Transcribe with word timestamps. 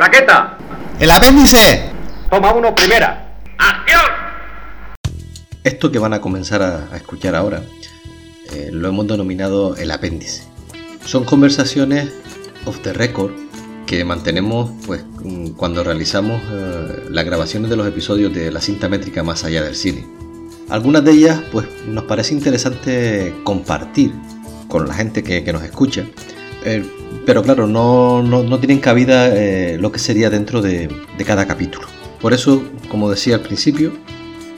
¡Traqueta! 0.00 0.56
¡El 0.98 1.10
apéndice! 1.10 1.90
Toma 2.30 2.54
uno 2.54 2.74
primera. 2.74 3.34
¡Acción! 3.58 4.00
Esto 5.62 5.92
que 5.92 5.98
van 5.98 6.14
a 6.14 6.22
comenzar 6.22 6.62
a, 6.62 6.88
a 6.90 6.96
escuchar 6.96 7.34
ahora 7.34 7.62
eh, 8.50 8.70
lo 8.72 8.88
hemos 8.88 9.06
denominado 9.06 9.76
el 9.76 9.90
apéndice. 9.90 10.44
Son 11.04 11.24
conversaciones 11.24 12.08
off 12.64 12.78
the 12.78 12.94
record 12.94 13.32
que 13.86 14.02
mantenemos 14.02 14.70
pues 14.86 15.04
mm, 15.22 15.48
cuando 15.50 15.84
realizamos 15.84 16.40
eh, 16.50 17.04
las 17.10 17.26
grabaciones 17.26 17.68
de 17.68 17.76
los 17.76 17.86
episodios 17.86 18.32
de 18.32 18.50
la 18.50 18.62
cinta 18.62 18.88
métrica 18.88 19.22
más 19.22 19.44
allá 19.44 19.62
del 19.62 19.74
cine. 19.74 20.06
Algunas 20.70 21.04
de 21.04 21.12
ellas 21.12 21.42
pues 21.52 21.66
nos 21.86 22.04
parece 22.04 22.32
interesante 22.32 23.34
compartir 23.44 24.14
con 24.66 24.88
la 24.88 24.94
gente 24.94 25.22
que, 25.22 25.44
que 25.44 25.52
nos 25.52 25.62
escucha, 25.62 26.06
eh, 26.64 26.84
pero 27.26 27.42
claro, 27.42 27.66
no, 27.66 28.22
no, 28.22 28.42
no 28.42 28.58
tienen 28.58 28.80
cabida 28.80 29.28
eh, 29.28 29.78
lo 29.78 29.92
que 29.92 29.98
sería 29.98 30.30
dentro 30.30 30.62
de, 30.62 30.88
cada 31.26 31.46
capítulo. 31.46 31.86
Por 32.20 32.32
eso, 32.32 32.62
como 32.88 33.10
decía 33.10 33.36
al 33.36 33.42
principio, 33.42 33.92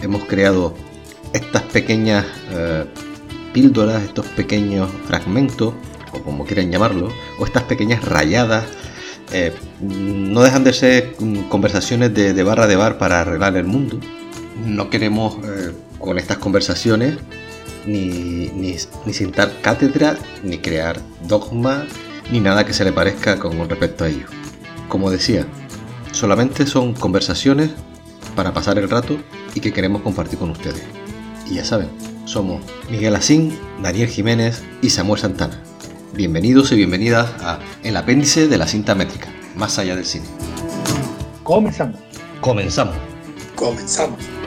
hemos 0.00 0.24
creado 0.24 0.74
estas 1.32 1.62
pequeñas 1.62 2.26
eh, 2.50 2.84
píldoras, 3.52 4.02
estos 4.02 4.26
pequeños 4.26 4.90
fragmentos, 5.06 5.74
o 6.12 6.22
como 6.22 6.44
quieran 6.44 6.70
llamarlo, 6.70 7.10
o 7.38 7.44
estas 7.44 7.62
pequeñas 7.64 8.04
rayadas, 8.04 8.64
no 9.80 10.42
dejan 10.42 10.62
de 10.62 10.74
ser 10.74 11.14
mm, 11.18 11.48
conversaciones 11.48 12.12
de, 12.12 12.42
barra 12.42 12.66
de 12.66 12.76
bar 12.76 12.98
para 12.98 13.20
arreglar 13.20 13.56
el 13.56 13.64
mundo. 13.64 13.98
No 14.66 14.90
queremos 14.90 15.36
con 15.98 16.18
estas 16.18 16.36
conversaciones 16.36 17.16
ni, 17.86 18.48
ni, 18.48 18.76
ni 19.06 19.12
sentar 19.12 19.60
cátedra, 19.60 20.16
ni 20.42 20.58
crear 20.58 21.00
dogma, 21.26 21.86
ni 22.30 22.40
nada 22.40 22.64
que 22.64 22.72
se 22.72 22.84
le 22.84 22.92
parezca 22.92 23.38
con 23.38 23.68
respecto 23.68 24.04
a 24.04 24.08
ello. 24.08 24.26
Como 24.88 25.10
decía, 25.10 25.46
solamente 26.12 26.66
son 26.66 26.94
conversaciones 26.94 27.70
para 28.36 28.52
pasar 28.52 28.78
el 28.78 28.88
rato 28.88 29.18
y 29.54 29.60
que 29.60 29.72
queremos 29.72 30.02
compartir 30.02 30.38
con 30.38 30.50
ustedes. 30.50 30.82
Y 31.50 31.56
ya 31.56 31.64
saben, 31.64 31.88
somos 32.24 32.62
Miguel 32.90 33.16
Asín, 33.16 33.58
Daniel 33.82 34.08
Jiménez 34.08 34.62
y 34.80 34.90
Samuel 34.90 35.20
Santana. 35.20 35.62
Bienvenidos 36.14 36.72
y 36.72 36.76
bienvenidas 36.76 37.30
a 37.40 37.58
El 37.82 37.96
apéndice 37.96 38.48
de 38.48 38.58
la 38.58 38.66
cinta 38.66 38.94
métrica, 38.94 39.28
más 39.56 39.78
allá 39.78 39.96
del 39.96 40.04
cine. 40.04 40.26
Comenzamos. 41.42 41.98
Comenzamos. 42.40 42.94
Comenzamos. 43.54 44.41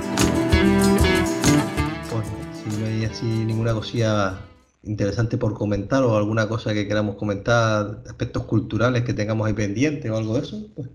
Si 3.16 3.26
no 3.26 3.32
hay 3.32 3.38
así 3.38 3.46
ninguna 3.46 3.74
cosilla 3.74 4.40
interesante 4.84 5.38
por 5.38 5.54
comentar 5.54 6.04
o 6.04 6.16
alguna 6.16 6.48
cosa 6.48 6.74
que 6.74 6.88
queramos 6.88 7.16
comentar, 7.16 8.04
aspectos 8.08 8.46
culturales 8.46 9.04
que 9.04 9.14
tengamos 9.14 9.48
ahí 9.48 9.54
pendientes 9.54 10.10
o 10.12 10.18
algo 10.18 10.36
de 10.36 10.42
eso, 10.42 10.70
pues, 10.76 10.90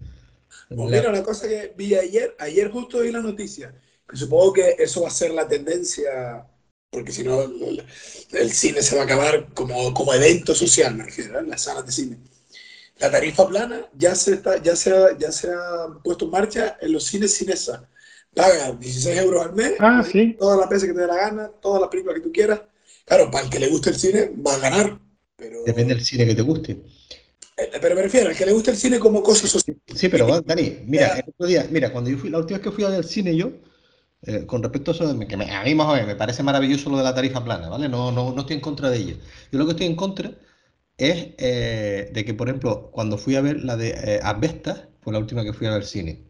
Pues 0.69 0.91
mira, 0.91 1.11
una 1.11 1.23
cosa 1.23 1.49
que 1.49 1.75
vi 1.77 1.95
ayer, 1.95 2.37
ayer 2.39 2.71
justo 2.71 3.01
vi 3.01 3.11
la 3.11 3.21
noticia, 3.21 3.75
que 4.09 4.17
supongo 4.17 4.53
que 4.53 4.77
eso 4.79 5.03
va 5.03 5.09
a 5.09 5.11
ser 5.11 5.33
la 5.33 5.49
tendencia, 5.49 6.47
porque 6.91 7.13
si 7.13 7.25
no, 7.25 7.43
el, 7.43 8.53
cine 8.53 8.83
se 8.83 8.97
va 8.97 9.03
a 9.03 9.05
acabar 9.05 9.49
como, 9.55 9.93
como 9.95 10.15
evento 10.15 10.55
social, 10.55 10.95
me 10.95 11.05
refiero, 11.05 11.41
¿eh? 11.41 11.45
las 11.47 11.63
salas 11.63 11.87
de 11.87 11.93
cine. 11.93 12.19
La 12.99 13.11
tarifa 13.11 13.49
plana 13.49 13.87
ya 13.97 14.15
se, 14.15 14.35
está, 14.35 14.63
ya, 14.63 14.77
se 14.77 14.93
ya 15.19 15.33
se 15.33 15.51
ha 15.51 15.89
puesto 16.05 16.27
en 16.27 16.31
marcha 16.31 16.77
en 16.81 16.93
los 16.93 17.05
cines 17.05 17.35
Cinesa. 17.35 17.89
Paga 18.35 18.73
16 18.73 19.19
euros 19.19 19.45
al 19.47 19.53
mes, 19.55 19.75
Ah, 19.79 20.03
sí. 20.05 20.37
todas 20.39 20.59
las 20.59 20.69
veces 20.69 20.89
que 20.89 20.95
te 20.95 21.01
dé 21.01 21.07
la 21.07 21.17
gana, 21.17 21.49
todas 21.61 21.81
las 21.81 21.91
películas 21.91 22.17
que 22.17 22.23
tú 22.23 22.33
quieras. 22.33 22.61
Claro, 23.05 23.31
para 23.31 23.45
el 23.45 23.51
que 23.51 23.59
le 23.59 23.69
guste 23.69 23.91
el 23.91 23.97
cine, 23.97 24.31
va 24.47 24.55
a 24.55 24.59
ganar. 24.59 25.01
Pero, 25.37 25.59
depende 25.65 25.95
del 25.95 26.05
cine 26.05 26.27
que 26.27 26.35
te 26.35 26.43
guste. 26.43 26.83
eh, 27.57 27.79
pero 27.81 27.95
me 27.95 28.03
refiero, 28.03 28.29
al 28.31 28.37
que 28.37 28.47
le 28.47 28.53
guste 28.53 28.71
el 28.71 28.77
cine 28.77 28.99
como 28.99 29.23
cosa 29.23 29.47
social. 29.47 29.77
Sí, 29.95 30.09
pero 30.09 30.41
Dani, 30.43 30.79
mira, 30.87 31.19
el 31.19 31.25
otro 31.29 31.47
día, 31.47 31.67
mira, 31.71 31.93
cuando 31.93 32.11
yo 32.11 32.19
fui, 32.19 32.31
la 32.31 32.39
última 32.39 32.59
vez 32.59 32.65
que 32.65 32.71
fui 32.73 32.85
al 32.85 33.05
cine 33.05 33.37
yo, 33.37 33.53
eh, 34.23 34.47
con 34.47 34.63
respecto 34.63 34.93
a 34.93 34.95
eso, 34.95 35.19
que 35.29 35.37
me- 35.37 35.51
a 35.55 35.65
mí 35.65 35.75
más 35.75 35.89
o 35.89 35.93
menos 35.95 36.09
me 36.09 36.17
parece 36.17 36.43
maravilloso 36.45 36.91
lo 36.91 36.99
de 36.99 37.05
la 37.05 37.15
tarifa 37.15 37.45
plana, 37.45 37.69
¿vale? 37.71 37.89
No, 37.89 38.13
no, 38.13 38.33
no 38.35 38.41
estoy 38.43 38.57
en 38.57 38.63
contra 38.63 38.91
de 38.91 38.99
ello. 38.99 39.17
Yo 39.53 39.59
lo 39.59 39.67
que 39.67 39.73
estoy 39.73 39.87
en 39.87 39.97
contra 39.97 40.33
es 40.99 41.31
eh, 41.39 42.11
de 42.15 42.27
que, 42.27 42.35
por 42.35 42.49
ejemplo, 42.49 42.91
cuando 42.93 43.19
fui 43.19 43.37
a 43.37 43.43
ver 43.43 43.65
la 43.65 43.77
de 43.77 43.91
eh, 43.91 44.21
Asbestas, 44.23 44.89
fue 45.03 45.13
la 45.15 45.21
última 45.21 45.45
que 45.45 45.53
fui 45.55 45.67
a 45.69 45.73
ver 45.73 45.85
cine, 45.87 46.25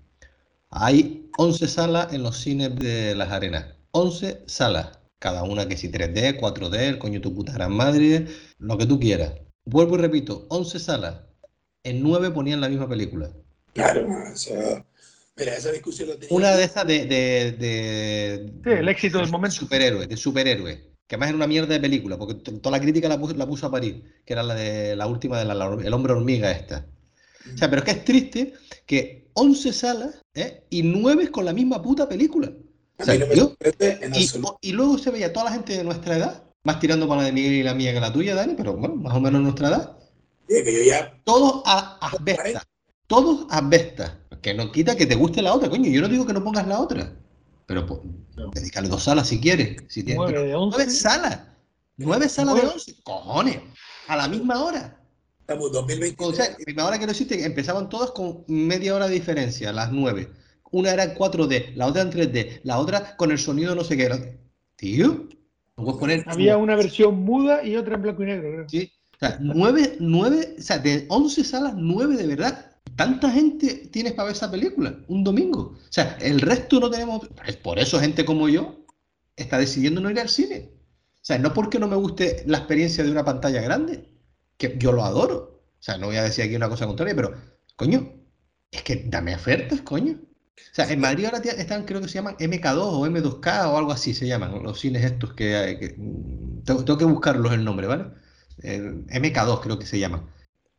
hay 0.71 1.29
11 1.39 1.67
salas 1.69 2.13
en 2.13 2.23
los 2.23 2.37
cines 2.39 2.75
de 2.77 3.15
Las 3.15 3.31
Arenas, 3.31 3.67
11 3.93 4.43
salas, 4.47 4.99
cada 5.19 5.43
una 5.43 5.67
que 5.69 5.77
si 5.77 5.89
3D, 5.91 6.39
4D, 6.39 6.77
el 6.89 6.99
coño 6.99 7.21
tu 7.21 7.35
puta 7.35 7.53
gran 7.53 7.73
madre, 7.73 8.27
lo 8.59 8.79
que 8.79 8.87
tú 8.87 8.99
quieras. 9.01 9.33
Vuelvo 9.65 9.97
y 9.97 10.01
repito, 10.01 10.47
11 10.49 10.79
salas, 10.79 11.17
en 11.85 12.03
9 12.03 12.31
ponían 12.31 12.61
la 12.61 12.69
misma 12.69 12.89
película. 12.89 13.31
Claro, 13.75 14.07
o 14.33 14.37
sea, 14.37 14.85
mira, 15.37 15.55
esa 15.57 15.73
discusión 15.73 16.09
la 16.09 16.15
tenía. 16.15 16.29
Una 16.37 16.57
de 16.57 16.65
esas 16.65 16.87
de, 16.87 17.05
de, 17.07 17.53
de- 17.53 18.53
Sí, 18.65 18.71
el 18.71 18.89
éxito 18.89 19.19
del 19.19 19.31
momento. 19.31 19.57
superhéroe, 19.57 20.07
de 20.07 20.17
superhéroe. 20.17 20.91
Que 21.07 21.17
además 21.17 21.31
era 21.31 21.37
una 21.37 21.47
mierda 21.49 21.75
de 21.75 21.81
película, 21.81 22.17
porque 22.17 22.35
toda 22.35 22.71
la 22.71 22.81
crítica 22.81 23.09
la 23.09 23.19
puso, 23.19 23.35
la 23.35 23.47
puso 23.47 23.67
a 23.67 23.71
parir, 23.73 24.05
que 24.25 24.33
era 24.33 24.45
la 24.45 24.55
de 24.55 24.95
la 24.95 25.09
última 25.09 25.39
de 25.41 25.45
la, 25.45 25.55
la- 25.55 25.77
el 25.85 25.93
hombre 25.93 26.13
hormiga 26.13 26.53
esta. 26.53 26.87
O 27.53 27.59
sea, 27.59 27.69
pero 27.69 27.81
es 27.83 27.85
que 27.85 27.91
es 27.99 28.05
triste 28.05 28.55
que 28.87 29.20
11 29.35 29.73
salas 29.73 30.23
¿eh? 30.35 30.65
y 30.71 30.83
9 30.83 31.31
con 31.31 31.45
la 31.45 31.53
misma 31.53 31.83
puta 31.83 32.09
película. 32.09 32.53
O 32.99 33.05
sea, 33.05 33.19
no 33.19 33.33
yo- 33.35 33.57
y, 34.61 34.73
luego 34.73 34.99
se 34.99 35.11
veía 35.11 35.33
toda 35.33 35.47
la 35.47 35.53
gente 35.53 35.77
de 35.77 35.85
nuestra 35.85 36.17
edad, 36.17 36.45
más 36.65 36.79
tirando 36.81 37.09
para 37.09 37.23
la 37.23 37.27
de 37.29 37.33
Miguel 37.33 37.53
y 37.55 37.63
la 37.63 37.75
mía 37.75 37.95
que 37.95 38.01
la 38.01 38.13
tuya, 38.13 38.35
Dani, 38.35 38.55
pero 38.55 38.77
bueno, 38.77 38.97
más 38.97 39.17
o 39.17 39.21
menos 39.21 39.41
nuestra 39.41 39.69
edad. 39.69 39.97
Oye, 40.49 40.65
que 40.65 40.73
yo 40.75 40.83
ya, 40.83 41.19
Todos 41.25 41.63
a 41.65 41.99
asbestas. 42.07 42.67
Todos 43.07 43.47
asbestas. 43.51 44.13
Que 44.43 44.55
no 44.55 44.71
quita 44.71 44.97
que 44.97 45.07
te 45.07 45.15
guste 45.15 45.43
la 45.43 45.55
otra, 45.55 45.69
coño. 45.69 45.91
Yo 45.91 46.01
no 46.03 46.09
digo 46.09 46.27
que 46.27 46.33
no 46.33 46.45
pongas 46.45 46.67
la 46.67 46.79
otra. 46.81 47.17
Pero 47.67 47.87
po- 47.87 48.03
dedícale 48.53 48.89
dos 48.89 49.05
salas 49.05 49.29
si 49.29 49.41
quieres. 49.41 49.83
Si 49.89 50.03
tienes, 50.03 50.17
Nueve 50.19 50.33
pero 50.33 50.47
de 50.47 50.55
once. 50.55 50.77
nueve 50.77 50.93
salas. 50.93 51.41
Nueve 51.97 52.29
salas 52.29 52.55
de 52.55 52.67
once. 52.69 52.95
Cojones. 53.03 53.59
A 54.09 54.17
la 54.17 54.29
misma 54.29 54.63
hora. 54.65 55.00
Estamos 55.51 55.73
2020. 55.73 56.25
O 56.25 56.33
sea, 56.33 56.57
misma 56.65 56.85
hora 56.85 56.99
que 56.99 57.07
no 57.07 57.11
existe, 57.11 57.45
empezaban 57.45 57.89
todas 57.89 58.13
con 58.13 58.45
media 58.47 58.95
hora 58.95 59.09
de 59.09 59.15
diferencia, 59.15 59.73
las 59.73 59.91
nueve. 59.91 60.29
Una 60.71 60.93
era 60.93 61.05
en 61.05 61.15
4D, 61.15 61.75
la 61.75 61.87
otra 61.87 62.03
en 62.03 62.13
3D, 62.13 62.61
la 62.63 62.79
otra 62.79 63.17
con 63.17 63.33
el 63.33 63.39
sonido 63.39 63.75
no 63.75 63.83
sé 63.83 63.97
qué 63.97 64.05
era. 64.05 64.19
Tío, 64.77 65.29
no 65.77 65.85
puedes 65.85 65.99
poner. 65.99 66.25
Había 66.27 66.57
una 66.57 66.77
versión 66.77 67.17
muda 67.17 67.65
y 67.65 67.75
otra 67.77 67.97
en 67.97 68.03
blanco 68.03 68.23
y 68.23 68.27
negro, 68.27 68.51
creo. 68.53 68.69
Sí. 68.69 68.93
O 69.15 69.19
sea, 69.19 69.39
nueve, 69.41 69.97
nueve, 69.99 70.55
o 70.59 70.63
sea, 70.63 70.79
de 70.79 71.07
11 71.09 71.45
salas, 71.45 71.75
nueve 71.77 72.17
de 72.17 72.27
verdad. 72.27 72.67
¿Tanta 72.97 73.31
gente 73.31 73.89
tienes 73.91 74.13
para 74.13 74.27
ver 74.27 74.37
esa 74.37 74.51
película? 74.51 74.99
Un 75.09 75.25
domingo. 75.25 75.61
O 75.61 75.93
sea, 75.93 76.17
el 76.21 76.41
resto 76.41 76.79
no 76.79 76.91
tenemos. 76.91 77.29
Por 77.63 77.79
eso 77.79 77.99
gente 77.99 78.25
como 78.25 78.49
yo 78.49 78.85
está 79.37 79.59
decidiendo 79.59 80.01
no 80.01 80.11
ir 80.11 80.21
al 80.21 80.29
cine. 80.29 80.71
O 81.15 81.25
sea, 81.25 81.39
no 81.39 81.53
porque 81.53 81.79
no 81.79 81.89
me 81.89 81.97
guste 81.97 82.45
la 82.47 82.59
experiencia 82.59 83.05
de 83.05 83.11
una 83.11 83.25
pantalla 83.25 83.61
grande, 83.61 84.10
que 84.61 84.77
yo 84.79 84.93
lo 84.93 85.05
adoro. 85.05 85.37
O 85.81 85.83
sea, 85.83 85.99
no 85.99 86.09
voy 86.09 86.17
a 86.19 86.25
decir 86.25 86.45
aquí 86.45 86.57
una 86.57 86.69
cosa 86.71 86.87
contraria, 86.87 87.17
pero, 87.17 87.35
coño, 87.77 88.13
es 88.71 88.83
que 88.83 89.05
dame 89.07 89.35
ofertas, 89.35 89.81
coño. 89.83 90.15
O 90.73 90.75
sea, 90.75 90.91
en 90.93 91.01
Madrid 91.01 91.25
ahora 91.27 91.39
están, 91.39 91.85
creo 91.87 92.01
que 92.03 92.09
se 92.09 92.15
llaman 92.15 92.37
MK2 92.39 92.93
o 92.93 93.07
M2K 93.07 93.67
o 93.73 93.79
algo 93.79 93.93
así 93.93 94.15
se 94.15 94.27
llaman, 94.29 94.63
los 94.63 94.79
cines 94.81 95.05
estos 95.05 95.33
que, 95.35 95.77
que- 95.81 95.95
mm, 95.99 96.63
tengo, 96.65 96.85
tengo 96.85 96.99
que 96.99 97.05
buscarlos 97.07 97.53
el 97.53 97.65
nombre, 97.65 97.87
¿vale? 97.87 98.07
Eh, 98.63 99.05
MK2 99.11 99.61
creo 99.63 99.79
que 99.79 99.87
se 99.87 99.99
llaman. 99.99 100.29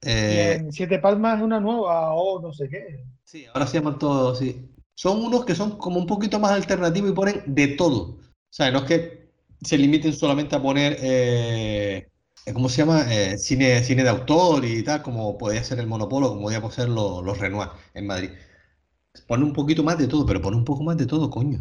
Eh, 0.03 0.59
en 0.59 0.71
Siete 0.71 0.99
Palmas 0.99 1.41
una 1.41 1.59
nueva 1.59 2.13
o 2.13 2.41
no 2.41 2.53
sé 2.53 2.69
qué. 2.69 3.03
sí, 3.23 3.45
ahora 3.53 3.67
se 3.67 3.77
llaman 3.77 3.99
todos, 3.99 4.39
sí. 4.39 4.69
Son 4.95 5.23
unos 5.23 5.45
que 5.45 5.55
son 5.55 5.77
como 5.77 5.99
un 5.99 6.05
poquito 6.07 6.39
más 6.39 6.51
alternativos 6.51 7.11
y 7.11 7.13
ponen 7.13 7.43
de 7.47 7.67
todo. 7.69 8.01
O 8.03 8.19
sea, 8.49 8.71
no 8.71 8.79
es 8.79 8.85
que 8.85 9.31
se 9.61 9.77
limiten 9.77 10.13
solamente 10.13 10.55
a 10.55 10.61
poner, 10.61 10.97
eh, 11.01 12.07
¿cómo 12.53 12.69
se 12.69 12.77
llama? 12.77 13.05
Eh, 13.13 13.37
cine, 13.37 13.83
cine 13.83 14.03
de 14.03 14.09
autor 14.09 14.65
y 14.65 14.83
tal, 14.83 15.01
como 15.03 15.37
podía 15.37 15.63
ser 15.63 15.79
el 15.79 15.87
Monopolo, 15.87 16.29
como 16.29 16.43
podía 16.43 16.61
ser 16.71 16.89
los, 16.89 17.23
los 17.23 17.37
Renoir 17.37 17.69
en 17.93 18.07
Madrid. 18.07 18.29
Pone 19.27 19.43
un 19.43 19.53
poquito 19.53 19.83
más 19.83 19.97
de 19.97 20.07
todo, 20.07 20.25
pero 20.25 20.41
pone 20.41 20.57
un 20.57 20.65
poco 20.65 20.83
más 20.83 20.97
de 20.97 21.05
todo, 21.05 21.29
coño. 21.29 21.59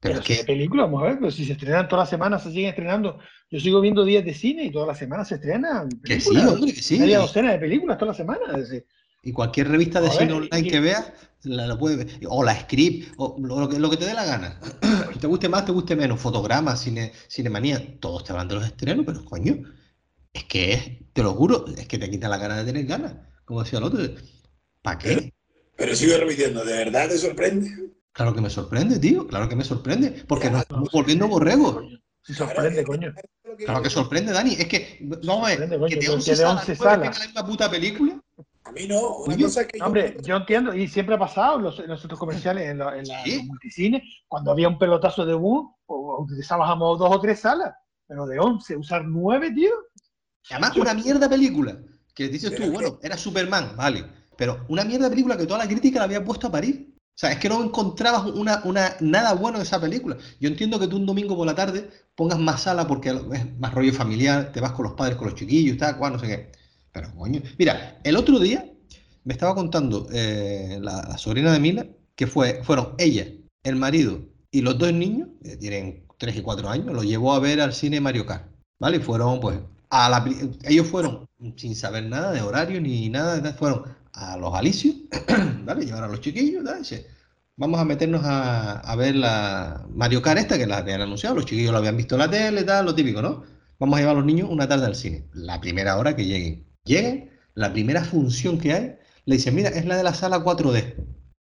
Pero 0.00 0.14
Pero 0.14 0.18
es 0.20 0.24
que, 0.26 0.44
película, 0.44 0.82
vamos 0.84 1.02
a 1.02 1.06
ver, 1.06 1.18
pero 1.18 1.30
si 1.30 1.44
se 1.44 1.52
estrenan 1.52 1.88
todas 1.88 2.02
las 2.02 2.10
semanas, 2.10 2.42
se 2.42 2.50
siguen 2.50 2.68
estrenando. 2.70 3.18
Yo 3.50 3.60
sigo 3.60 3.80
viendo 3.80 4.04
días 4.04 4.24
de 4.24 4.34
cine 4.34 4.64
y 4.64 4.70
todas 4.72 4.88
las 4.88 4.98
semanas 4.98 5.28
se 5.28 5.36
estrenan. 5.36 5.88
que 6.04 6.20
sí, 6.20 6.36
hombre, 6.36 6.72
que 6.72 6.82
sí. 6.82 6.98
Media 6.98 7.18
docena 7.18 7.52
de 7.52 7.58
películas 7.58 7.96
todas 7.98 8.10
las 8.10 8.16
semanas. 8.16 8.70
Y 9.22 9.32
cualquier 9.32 9.68
revista 9.68 10.00
de 10.00 10.10
cine 10.10 10.32
online 10.34 10.66
y- 10.66 10.70
que 10.70 10.80
veas, 10.80 11.12
la, 11.44 11.66
la 11.66 11.78
puedes 11.78 11.96
ver. 11.98 12.08
O 12.28 12.44
la 12.44 12.54
script, 12.60 13.14
o 13.16 13.36
que, 13.70 13.78
lo 13.78 13.90
que 13.90 13.96
te 13.96 14.04
dé 14.04 14.14
la 14.14 14.24
gana. 14.24 14.60
Te 15.20 15.26
guste 15.26 15.48
más, 15.48 15.64
te 15.64 15.72
guste 15.72 15.96
menos. 15.96 16.20
Fotogramas, 16.20 16.80
cine, 16.82 17.12
cinemanía, 17.28 17.98
todos 18.00 18.24
te 18.24 18.32
hablan 18.32 18.48
de 18.48 18.56
los 18.56 18.66
estrenos, 18.66 19.06
pero 19.06 19.24
coño, 19.24 19.62
es 20.34 20.44
que 20.44 20.72
es, 20.74 21.12
te 21.12 21.22
lo 21.22 21.32
juro, 21.32 21.64
es 21.76 21.86
que 21.88 21.96
te 21.98 22.10
quita 22.10 22.28
la 22.28 22.36
gana 22.38 22.56
de 22.58 22.64
tener 22.64 22.84
ganas. 22.86 23.14
Como 23.44 23.62
decía 23.62 23.78
el 23.78 23.84
otro, 23.86 24.00
¿para 24.82 24.98
qué? 24.98 25.32
Pero 25.76 25.94
sigo 25.94 26.16
repitiendo, 26.18 26.64
¿de 26.64 26.72
verdad 26.72 27.08
te 27.08 27.18
sorprende? 27.18 27.70
Claro 28.12 28.34
que 28.34 28.40
me 28.40 28.50
sorprende, 28.50 28.98
tío, 28.98 29.26
claro 29.26 29.48
que 29.48 29.56
me 29.56 29.64
sorprende, 29.64 30.24
porque 30.28 30.46
Ya, 30.46 30.52
nos 30.52 30.60
estamos 30.62 30.88
volviendo 30.92 31.26
borregos. 31.28 31.84
Sí, 32.22 32.32
sorprende, 32.32 32.84
coño. 32.84 33.12
Claro 33.64 33.82
que 33.82 33.90
sorprende, 33.90 34.32
Dani. 34.32 34.54
Es 34.54 34.66
que, 34.66 34.98
vamos 35.24 35.46
a 35.46 35.56
ver, 35.56 35.58
que 35.58 35.66
de 35.66 36.00
pero 36.00 36.14
11 36.14 36.24
que 36.24 36.30
de 36.30 36.36
salas 36.36 36.60
11 36.68 36.76
puedes 36.76 36.78
salas. 36.78 37.08
ver 37.10 37.18
la 37.18 37.24
misma 37.26 37.46
puta 37.46 37.70
película. 37.70 38.20
A 38.64 38.72
mí 38.72 38.86
no. 38.88 39.16
Una 39.18 39.36
cosa 39.36 39.60
es 39.62 39.66
que 39.66 39.78
yo- 39.78 39.84
Hombre, 39.84 40.16
yo 40.22 40.36
entiendo, 40.36 40.74
y 40.74 40.88
siempre 40.88 41.16
ha 41.16 41.18
pasado 41.18 41.58
en 41.58 41.64
los, 41.64 41.78
en 41.80 41.88
los 41.88 42.00
centros 42.00 42.18
comerciales, 42.18 42.70
en, 42.70 42.78
la- 42.78 42.96
en 42.98 43.06
la- 43.06 43.22
Sí. 43.24 43.36
los 43.36 43.44
multicines, 43.46 44.02
cuando 44.26 44.50
había 44.52 44.68
un 44.68 44.78
pelotazo 44.78 45.26
de 45.26 45.34
boom, 45.34 45.74
o- 45.86 46.22
utilizábamos 46.22 46.98
dos 46.98 47.14
o 47.14 47.20
tres 47.20 47.40
salas, 47.40 47.74
pero 48.08 48.26
de 48.26 48.38
11, 48.38 48.76
usar 48.76 49.04
nueve, 49.04 49.52
tío. 49.52 49.72
Además, 50.50 50.76
una 50.76 50.94
mierda 50.94 51.28
película. 51.28 51.78
Que 52.14 52.28
dices 52.28 52.54
tú, 52.54 52.70
bueno, 52.70 52.98
era 53.02 53.16
Superman, 53.16 53.74
vale. 53.76 54.04
Pero 54.36 54.64
una 54.68 54.84
mierda 54.84 55.10
película 55.10 55.36
que 55.36 55.46
toda 55.46 55.58
la 55.58 55.68
crítica 55.68 55.98
la 55.98 56.04
había 56.04 56.24
puesto 56.24 56.46
a 56.46 56.52
parir. 56.52 56.94
O 56.96 57.16
sea, 57.16 57.30
es 57.30 57.38
que 57.38 57.48
no 57.48 57.62
encontrabas 57.62 58.24
una, 58.26 58.60
una, 58.64 58.96
nada 59.00 59.34
bueno 59.34 59.58
de 59.58 59.64
esa 59.64 59.80
película. 59.80 60.16
Yo 60.40 60.48
entiendo 60.48 60.80
que 60.80 60.88
tú 60.88 60.96
un 60.96 61.06
domingo 61.06 61.36
por 61.36 61.46
la 61.46 61.54
tarde 61.54 61.88
pongas 62.14 62.38
más 62.38 62.62
sala 62.62 62.86
porque 62.86 63.10
es 63.10 63.58
más 63.58 63.72
rollo 63.72 63.92
familiar, 63.92 64.52
te 64.52 64.60
vas 64.60 64.72
con 64.72 64.84
los 64.84 64.94
padres, 64.94 65.16
con 65.16 65.28
los 65.28 65.36
chiquillos, 65.36 65.76
tal, 65.76 65.96
cual, 65.96 66.14
no 66.14 66.18
sé 66.18 66.26
qué. 66.26 66.52
Pero, 66.92 67.14
coño. 67.14 67.40
Mira, 67.58 68.00
el 68.02 68.16
otro 68.16 68.38
día 68.38 68.68
me 69.24 69.32
estaba 69.32 69.54
contando 69.54 70.08
eh, 70.12 70.78
la, 70.80 71.02
la 71.08 71.18
sobrina 71.18 71.52
de 71.52 71.60
Mila 71.60 71.86
que 72.16 72.26
fue, 72.26 72.62
fueron 72.62 72.94
ella, 72.98 73.26
el 73.62 73.76
marido 73.76 74.20
y 74.50 74.60
los 74.60 74.78
dos 74.78 74.92
niños, 74.92 75.28
que 75.42 75.56
tienen 75.56 76.06
3 76.16 76.36
y 76.36 76.42
4 76.42 76.68
años, 76.68 76.94
los 76.94 77.04
llevó 77.04 77.34
a 77.34 77.40
ver 77.40 77.60
al 77.60 77.74
cine 77.74 78.00
Mario 78.00 78.24
Kart. 78.24 78.46
¿Vale? 78.78 78.98
Y 78.98 79.00
fueron, 79.00 79.40
pues, 79.40 79.58
la, 80.08 80.24
ellos 80.64 80.86
fueron 80.86 81.28
sin 81.56 81.74
saber 81.76 82.04
nada 82.04 82.32
de 82.32 82.40
horario 82.40 82.80
ni 82.80 83.08
nada, 83.08 83.52
fueron 83.54 83.84
a 84.12 84.36
los 84.36 84.54
alicios, 84.54 84.96
¿vale? 85.64 85.84
Llevaron 85.86 86.08
a 86.08 86.12
los 86.12 86.20
chiquillos, 86.20 86.64
¿vale? 86.64 87.06
Vamos 87.56 87.78
a 87.78 87.84
meternos 87.84 88.22
a, 88.24 88.94
ver 88.96 89.14
la 89.14 89.86
Mario 89.90 90.20
Kart 90.22 90.40
esta 90.40 90.58
que 90.58 90.66
la 90.66 90.78
habían 90.78 91.00
anunciado, 91.00 91.36
los 91.36 91.46
chiquillos 91.46 91.70
lo 91.72 91.78
habían 91.78 91.96
visto 91.96 92.16
en 92.16 92.20
la 92.20 92.30
tele, 92.30 92.64
tal, 92.64 92.84
lo 92.84 92.94
típico, 92.94 93.22
¿no? 93.22 93.44
Vamos 93.78 93.96
a 93.96 94.00
llevar 94.00 94.16
a 94.16 94.18
los 94.18 94.26
niños 94.26 94.48
una 94.50 94.68
tarde 94.68 94.86
al 94.86 94.96
cine, 94.96 95.28
la 95.32 95.60
primera 95.60 95.96
hora 95.96 96.16
que 96.16 96.24
lleguen. 96.24 96.66
Lleguen, 96.84 97.30
la 97.54 97.72
primera 97.72 98.04
función 98.04 98.58
que 98.58 98.72
hay, 98.72 98.96
le 99.26 99.36
dicen, 99.36 99.54
mira, 99.54 99.70
es 99.70 99.84
la 99.84 99.96
de 99.96 100.02
la 100.02 100.14
sala 100.14 100.44
4D. 100.44 100.94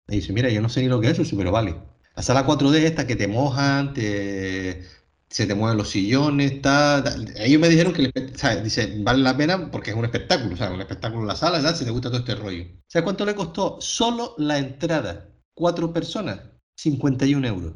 Le 0.08 0.16
dice, 0.16 0.32
mira, 0.32 0.48
yo 0.48 0.60
no 0.62 0.68
sé 0.68 0.80
ni 0.80 0.88
lo 0.88 1.00
que 1.00 1.10
es 1.10 1.18
eso, 1.18 1.36
pero 1.36 1.52
vale. 1.52 1.76
La 2.16 2.22
sala 2.22 2.46
4D 2.46 2.76
es 2.76 2.84
esta 2.84 3.06
que 3.06 3.16
te 3.16 3.28
mojan, 3.28 3.92
te, 3.94 4.82
se 5.30 5.46
te 5.46 5.54
mueven 5.54 5.76
los 5.78 5.90
sillones, 5.90 6.62
ta, 6.62 7.02
ta. 7.04 7.14
Ellos 7.36 7.60
me 7.60 7.68
dijeron 7.68 7.92
que 7.92 8.02
el 8.02 8.62
dice, 8.64 8.94
vale 9.00 9.22
la 9.22 9.36
pena 9.36 9.70
porque 9.70 9.90
es 9.90 9.96
un 9.96 10.04
espectáculo, 10.04 10.54
o 10.54 10.56
sea, 10.56 10.70
un 10.72 10.80
espectáculo 10.80 11.22
en 11.22 11.28
la 11.28 11.36
sala, 11.36 11.60
¿sabes? 11.60 11.78
si 11.78 11.84
te 11.84 11.90
gusta 11.90 12.08
todo 12.08 12.20
este 12.20 12.34
rollo. 12.34 12.64
¿Sabes 12.86 13.04
cuánto 13.04 13.24
le 13.26 13.34
costó 13.34 13.78
solo 13.80 14.34
la 14.38 14.58
entrada? 14.58 15.28
Cuatro 15.54 15.92
personas, 15.92 16.40
51 16.76 17.44
euros. 17.44 17.74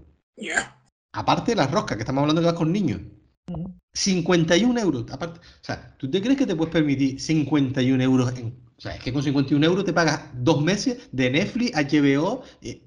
Aparte 1.12 1.52
de 1.52 1.56
las 1.56 1.70
roscas, 1.70 1.96
que 1.96 2.02
estamos 2.02 2.22
hablando 2.22 2.40
que 2.40 2.46
vas 2.46 2.54
con 2.56 2.72
niños. 2.72 3.00
51 3.92 4.80
euros. 4.80 5.10
Aparte, 5.10 5.40
o 5.40 5.64
sea, 5.64 5.94
¿tú 5.98 6.10
te 6.10 6.22
crees 6.22 6.38
que 6.38 6.46
te 6.46 6.56
puedes 6.56 6.72
permitir 6.72 7.20
51 7.20 8.00
euros? 8.00 8.32
En, 8.38 8.58
o 8.76 8.80
sea, 8.80 8.94
es 8.96 9.02
que 9.02 9.12
con 9.12 9.22
51 9.22 9.66
euros 9.66 9.84
te 9.84 9.92
pagas 9.92 10.22
dos 10.34 10.62
meses 10.62 11.08
de 11.12 11.30
Netflix, 11.30 11.76
HBO 11.76 12.42
y, 12.62 12.82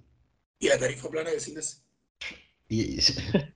Y 0.60 0.68
la 0.68 0.80
tarifa 0.80 1.10
plana 1.10 1.30
de 1.30 1.40
cines. 1.40 1.84
y- 2.68 2.82
y- 2.82 3.55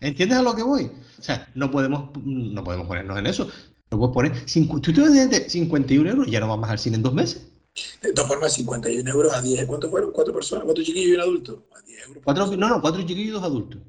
¿Entiendes 0.00 0.38
a 0.38 0.42
lo 0.42 0.54
que 0.54 0.62
voy? 0.62 0.90
O 1.18 1.22
sea, 1.22 1.48
no 1.54 1.70
podemos, 1.70 2.10
no 2.24 2.64
podemos 2.64 2.86
ponernos 2.86 3.18
en 3.18 3.26
eso. 3.26 3.48
No 3.90 3.98
puedes 3.98 4.14
poner. 4.14 4.32
¿Tú 4.46 5.02
vas 5.02 5.30
de 5.30 5.48
51 5.48 6.10
euros 6.10 6.28
y 6.28 6.30
ya 6.32 6.40
no 6.40 6.48
vamos 6.48 6.68
al 6.68 6.78
cine 6.78 6.96
en 6.96 7.02
dos 7.02 7.14
meses? 7.14 7.46
De 8.02 8.12
todas 8.12 8.28
formas, 8.28 8.52
51 8.54 9.10
euros 9.10 9.32
a 9.32 9.40
10. 9.40 9.66
¿Cuántos 9.66 9.90
fueron? 9.90 10.12
¿Cuatro 10.12 10.34
personas? 10.34 10.64
¿Cuántos 10.64 10.84
chiquillos 10.84 11.10
y 11.10 11.14
un 11.14 11.20
adulto? 11.20 11.66
A 11.76 11.80
10 11.82 12.00
euros. 12.06 12.14
por 12.14 12.34
Cuatro, 12.34 12.56
no, 12.56 12.68
no, 12.68 12.80
cuatro 12.80 13.00
chiquillos 13.02 13.28
y 13.28 13.30
dos 13.30 13.44
adultos. 13.44 13.80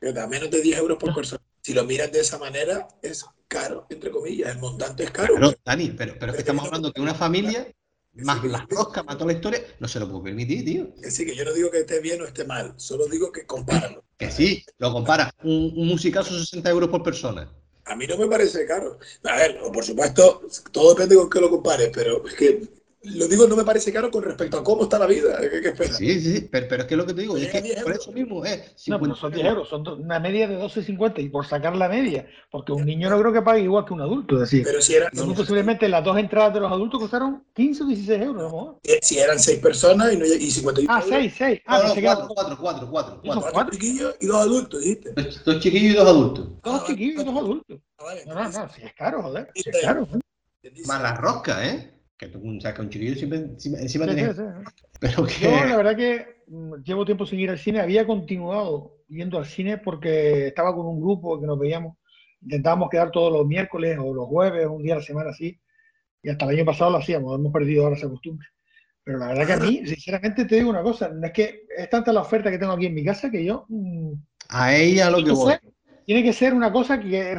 Que 0.00 0.12
da 0.12 0.26
menos 0.26 0.50
de 0.50 0.60
10 0.60 0.78
euros 0.78 0.98
por 0.98 1.14
persona. 1.14 1.42
Si 1.62 1.74
lo 1.74 1.84
miras 1.84 2.12
de 2.12 2.20
esa 2.20 2.38
manera, 2.38 2.86
es 3.02 3.24
caro, 3.48 3.86
entre 3.88 4.10
comillas. 4.10 4.52
El 4.52 4.58
montante 4.58 5.04
es 5.04 5.10
caro. 5.10 5.34
Claro, 5.34 5.54
Dani, 5.64 5.90
pero, 5.90 6.14
pero 6.18 6.32
es 6.32 6.36
que 6.36 6.42
estamos 6.42 6.66
hablando 6.66 6.92
que 6.92 7.00
una 7.00 7.14
familia, 7.14 7.66
más 8.24 8.42
las 8.44 8.66
roscas, 8.68 9.04
más 9.04 9.16
toda 9.16 9.32
la 9.32 9.36
historia, 9.36 9.62
no 9.78 9.88
se 9.88 10.00
lo 10.00 10.08
puede 10.08 10.24
permitir, 10.24 10.64
tío. 10.64 10.94
Que 11.02 11.10
sí, 11.10 11.26
que 11.26 11.34
yo 11.34 11.44
no 11.44 11.52
digo 11.52 11.70
que 11.70 11.80
esté 11.80 12.00
bien 12.00 12.20
o 12.22 12.24
esté 12.24 12.44
mal. 12.44 12.74
Solo 12.76 13.06
digo 13.06 13.32
que 13.32 13.46
compáralo. 13.46 14.04
Que 14.16 14.30
sí, 14.30 14.64
lo 14.78 14.94
compara. 14.94 15.30
Un, 15.44 15.74
un 15.76 15.88
musicazo 15.88 16.38
60 16.38 16.70
euros 16.70 16.88
por 16.88 17.02
persona. 17.02 17.52
A 17.84 17.94
mí 17.94 18.06
no 18.06 18.16
me 18.16 18.26
parece 18.26 18.64
caro. 18.66 18.98
A 19.24 19.36
ver, 19.36 19.58
por 19.72 19.84
supuesto, 19.84 20.40
todo 20.72 20.94
depende 20.94 21.16
con 21.16 21.28
qué 21.28 21.38
lo 21.38 21.50
compares, 21.50 21.90
pero 21.92 22.26
es 22.26 22.34
que 22.34 22.66
lo 23.14 23.28
digo, 23.28 23.46
no 23.46 23.56
me 23.56 23.64
parece 23.64 23.92
caro 23.92 24.10
con 24.10 24.22
respecto 24.22 24.58
a 24.58 24.64
cómo 24.64 24.82
está 24.84 24.98
la 24.98 25.06
vida. 25.06 25.38
¿Qué, 25.40 25.60
qué 25.60 25.68
esperas? 25.68 25.96
Sí, 25.96 26.20
sí, 26.20 26.36
sí, 26.36 26.48
pero, 26.50 26.66
pero 26.68 26.82
es 26.82 26.88
que 26.88 26.96
lo 26.96 27.06
que 27.06 27.14
te 27.14 27.20
digo, 27.22 27.36
es 27.36 27.48
que 27.48 27.62
10 27.62 27.82
por 27.82 27.92
eso 27.92 28.12
mismo 28.12 28.44
es 28.44 28.58
No, 28.86 28.98
50 28.98 29.00
pero 29.02 29.14
son 29.16 29.32
10 29.32 29.46
euros, 29.46 29.68
son 29.68 29.86
una 29.88 30.18
media 30.20 30.48
de 30.48 30.58
12,50 30.58 31.22
y 31.22 31.28
por 31.28 31.46
sacar 31.46 31.76
la 31.76 31.88
media, 31.88 32.26
porque 32.50 32.72
un 32.72 32.84
niño 32.84 33.08
no 33.10 33.18
creo 33.20 33.32
que 33.32 33.42
pague 33.42 33.60
igual 33.62 33.84
que 33.84 33.92
un 33.94 34.00
adulto, 34.00 34.34
es 34.36 34.40
decir, 34.42 34.64
Pero 34.64 34.80
si 34.82 34.94
eran, 34.94 35.10
muy 35.14 35.34
posiblemente 35.34 35.88
las 35.88 36.02
dos 36.04 36.18
entradas 36.18 36.52
de 36.54 36.60
los 36.60 36.70
adultos 36.72 37.00
costaron 37.00 37.44
15 37.54 37.82
o 37.82 37.86
16 37.86 38.20
euros, 38.22 38.36
a 38.40 38.42
lo 38.44 38.50
mejor. 38.50 38.78
si 39.02 39.18
eran 39.18 39.38
seis 39.38 39.58
personas 39.58 40.12
y, 40.12 40.16
no, 40.16 40.24
y 40.26 40.50
51 40.50 40.92
Ah, 40.92 40.98
euros, 41.02 41.08
6, 41.10 41.34
6. 41.36 41.60
Ah, 41.66 41.76
No, 41.76 41.76
no, 41.78 41.84
pensé 41.86 42.00
que 42.00 42.06
eran 42.06 42.16
cuatro, 42.26 42.34
cuatro, 42.34 42.56
cuatro, 42.60 42.90
cuatro, 42.90 43.14
Eso 43.22 43.32
cuatro. 43.34 43.52
cuatro 43.52 43.72
chiquillos 43.72 44.14
y 44.20 44.26
dos 44.26 44.36
adultos, 44.36 44.80
dijiste. 44.82 45.12
Dos, 45.44 45.60
chiquillos 45.60 45.92
y 45.92 45.96
dos 45.96 46.08
adultos. 46.08 46.48
dos 46.62 46.84
chiquillos 46.86 47.22
y 47.22 47.24
dos 47.24 47.36
adultos. 47.36 47.78
Ah, 47.98 48.14
No, 48.26 48.34
no, 48.34 48.48
no, 48.50 48.68
si 48.68 48.82
es 48.82 48.92
caro, 48.94 49.22
joder, 49.22 49.50
si 49.54 49.68
es 49.70 49.76
caro. 49.82 50.02
¿eh? 50.02 50.18
entonces, 50.62 50.86
Más 50.88 51.02
la 51.02 51.14
rosca, 51.14 51.66
¿eh? 51.66 51.92
Que 52.18 52.28
tú 52.28 52.40
sabes 52.60 52.74
que 52.76 52.82
un 52.82 52.90
chiquillo 52.90 53.14
siempre 53.14 53.38
encima, 53.40 53.78
encima 53.78 54.04
Sí, 54.06 54.10
sí, 54.12 54.16
tienes- 54.16 54.36
sí. 54.36 54.42
Pero 55.00 55.26
que. 55.26 55.44
Yo, 55.44 55.64
la 55.66 55.76
verdad 55.76 55.96
que 55.96 56.26
mm, 56.46 56.74
llevo 56.82 57.04
tiempo 57.04 57.26
sin 57.26 57.40
ir 57.40 57.50
al 57.50 57.58
cine. 57.58 57.80
Había 57.80 58.06
continuado 58.06 58.94
yendo 59.08 59.38
al 59.38 59.44
cine 59.46 59.78
porque 59.78 60.46
estaba 60.48 60.74
con 60.74 60.86
un 60.86 61.00
grupo 61.00 61.38
que 61.40 61.46
nos 61.46 61.58
veíamos. 61.58 61.96
Intentábamos 62.40 62.88
quedar 62.90 63.10
todos 63.10 63.32
los 63.32 63.46
miércoles 63.46 63.98
o 64.00 64.14
los 64.14 64.26
jueves, 64.28 64.66
un 64.66 64.82
día 64.82 64.94
a 64.94 64.98
la 64.98 65.02
semana 65.02 65.30
así. 65.30 65.58
Y 66.22 66.28
hasta 66.30 66.44
el 66.46 66.56
año 66.56 66.64
pasado 66.64 66.90
lo 66.90 66.98
hacíamos. 66.98 67.38
Hemos 67.38 67.52
perdido 67.52 67.84
ahora 67.84 67.96
esa 67.96 68.08
costumbre. 68.08 68.46
Pero 69.04 69.18
la 69.18 69.28
verdad 69.28 69.46
que 69.46 69.52
a 69.52 69.56
mí, 69.58 69.86
sinceramente, 69.86 70.44
te 70.46 70.56
digo 70.56 70.70
una 70.70 70.82
cosa. 70.82 71.08
No 71.08 71.26
es 71.26 71.32
que 71.32 71.66
es 71.76 71.88
tanta 71.90 72.12
la 72.12 72.22
oferta 72.22 72.50
que 72.50 72.58
tengo 72.58 72.72
aquí 72.72 72.86
en 72.86 72.94
mi 72.94 73.04
casa 73.04 73.30
que 73.30 73.44
yo. 73.44 73.66
mm, 73.68 74.12
A 74.48 74.74
ella 74.74 75.10
lo 75.10 75.22
que 75.22 75.30
voy. 75.32 75.52
ser, 75.52 75.60
tiene 76.06 76.22
que 76.24 76.32
ser 76.32 76.54
una 76.54 76.72
cosa 76.72 76.98
que, 76.98 77.36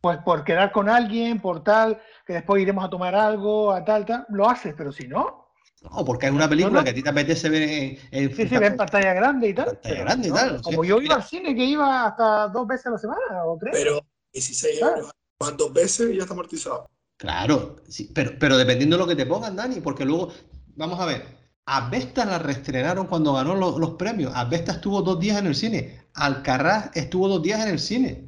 pues 0.00 0.18
por 0.18 0.44
quedar 0.44 0.70
con 0.72 0.88
alguien, 0.88 1.40
por 1.40 1.62
tal, 1.64 2.00
que 2.26 2.34
después 2.34 2.62
iremos 2.62 2.84
a 2.84 2.90
tomar 2.90 3.14
algo, 3.14 3.72
a 3.72 3.84
tal, 3.84 4.04
tal, 4.06 4.26
lo 4.28 4.48
haces. 4.48 4.74
Pero 4.76 4.92
si 4.92 5.08
no, 5.08 5.46
No, 5.82 6.04
porque 6.04 6.26
es 6.26 6.32
una 6.32 6.48
película 6.48 6.72
No, 6.74 6.78
no. 6.80 6.84
que 6.84 6.90
a 6.90 6.94
ti 6.94 7.02
te 7.02 7.08
apetece 7.10 7.48
ver 7.48 7.62
en, 7.62 7.98
en- 8.10 8.34
Sí, 8.36 8.48
sí, 8.48 8.58
ve 8.58 8.66
en 8.66 8.76
pantalla 8.76 9.12
grande 9.14 9.48
y 9.48 9.54
tal. 9.54 9.66
Pantalla 9.66 9.94
pero 9.94 10.04
grande 10.04 10.28
y 10.28 10.32
tal, 10.32 10.62
Como 10.62 10.82
sea, 10.82 10.88
yo 10.88 11.00
iba 11.00 11.14
al 11.16 11.22
cine, 11.22 11.54
que 11.54 11.64
iba 11.64 12.06
hasta 12.06 12.48
dos 12.48 12.66
veces 12.66 12.86
a 12.86 12.90
la 12.90 12.98
semana 12.98 13.44
o 13.44 13.56
tres. 13.58 13.72
Pero 13.76 14.04
16 14.32 14.78
Claro. 14.78 14.96
euros 14.96 15.12
van 15.40 15.56
dos 15.56 15.72
veces 15.72 16.10
y 16.10 16.16
ya 16.16 16.22
está 16.22 16.34
amortizado. 16.34 16.88
Claro, 17.16 17.76
sí, 17.88 18.10
pero, 18.14 18.32
pero 18.38 18.56
dependiendo 18.56 18.96
de 18.96 19.02
lo 19.02 19.08
que 19.08 19.16
te 19.16 19.26
pongan, 19.26 19.56
Dani, 19.56 19.80
porque 19.80 20.04
luego, 20.04 20.32
vamos 20.76 21.00
a 21.00 21.06
ver, 21.06 21.24
Asbestas 21.66 22.26
la 22.26 22.38
reestrenaron 22.38 23.06
cuando 23.08 23.34
ganó 23.34 23.54
los, 23.54 23.76
los 23.78 23.90
premios. 23.90 24.32
Asbestas 24.34 24.76
estuvo 24.76 25.02
dos 25.02 25.20
días 25.20 25.38
en 25.38 25.46
el 25.48 25.54
cine. 25.54 26.06
Alcarrás 26.14 26.90
estuvo 26.94 27.28
dos 27.28 27.42
días 27.42 27.60
en 27.60 27.68
el 27.68 27.78
cine. 27.78 28.27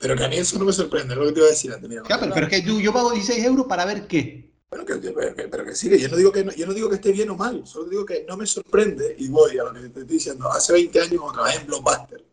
Pero 0.00 0.16
que 0.16 0.24
a 0.24 0.28
mí 0.28 0.36
eso 0.36 0.58
no 0.58 0.64
me 0.64 0.72
sorprende, 0.72 1.12
es 1.14 1.20
lo 1.20 1.26
que 1.26 1.32
te 1.32 1.38
iba 1.40 1.46
a 1.46 1.50
decir 1.50 1.72
antes. 1.72 1.88
mira. 1.88 2.02
Claro, 2.02 2.22
pero, 2.22 2.34
pero 2.34 2.46
es 2.46 2.52
que 2.52 2.62
tú- 2.66 2.80
yo 2.80 2.92
pago 2.92 3.12
16 3.12 3.44
euros 3.44 3.66
para 3.66 3.84
ver 3.84 4.06
qué. 4.08 4.50
Bueno, 4.70 4.84
que, 4.86 5.00
que- 5.00 5.12
pero, 5.50 5.64
que, 5.64 5.74
sí, 5.74 5.90
que 5.90 5.98
yo 5.98 6.08
no, 6.08 6.16
digo 6.16 6.32
que 6.32 6.44
no, 6.44 6.52
yo 6.52 6.66
no 6.66 6.72
digo 6.72 6.88
que 6.88 6.94
esté 6.94 7.12
bien 7.12 7.28
o 7.30 7.36
mal, 7.36 7.66
solo 7.66 7.88
digo 7.90 8.06
que 8.06 8.24
no 8.26 8.36
me 8.36 8.46
sorprende 8.46 9.14
y 9.18 9.28
voy 9.28 9.58
a 9.58 9.64
lo 9.64 9.72
que 9.74 9.80
te 9.80 9.86
estoy 9.86 10.04
diciendo. 10.04 10.50
Hace 10.50 10.72
20 10.72 10.98
años 11.00 11.20
cuando 11.20 11.32
trabajé 11.34 11.58
en 11.60 11.66
Blockbuster, 11.66 12.24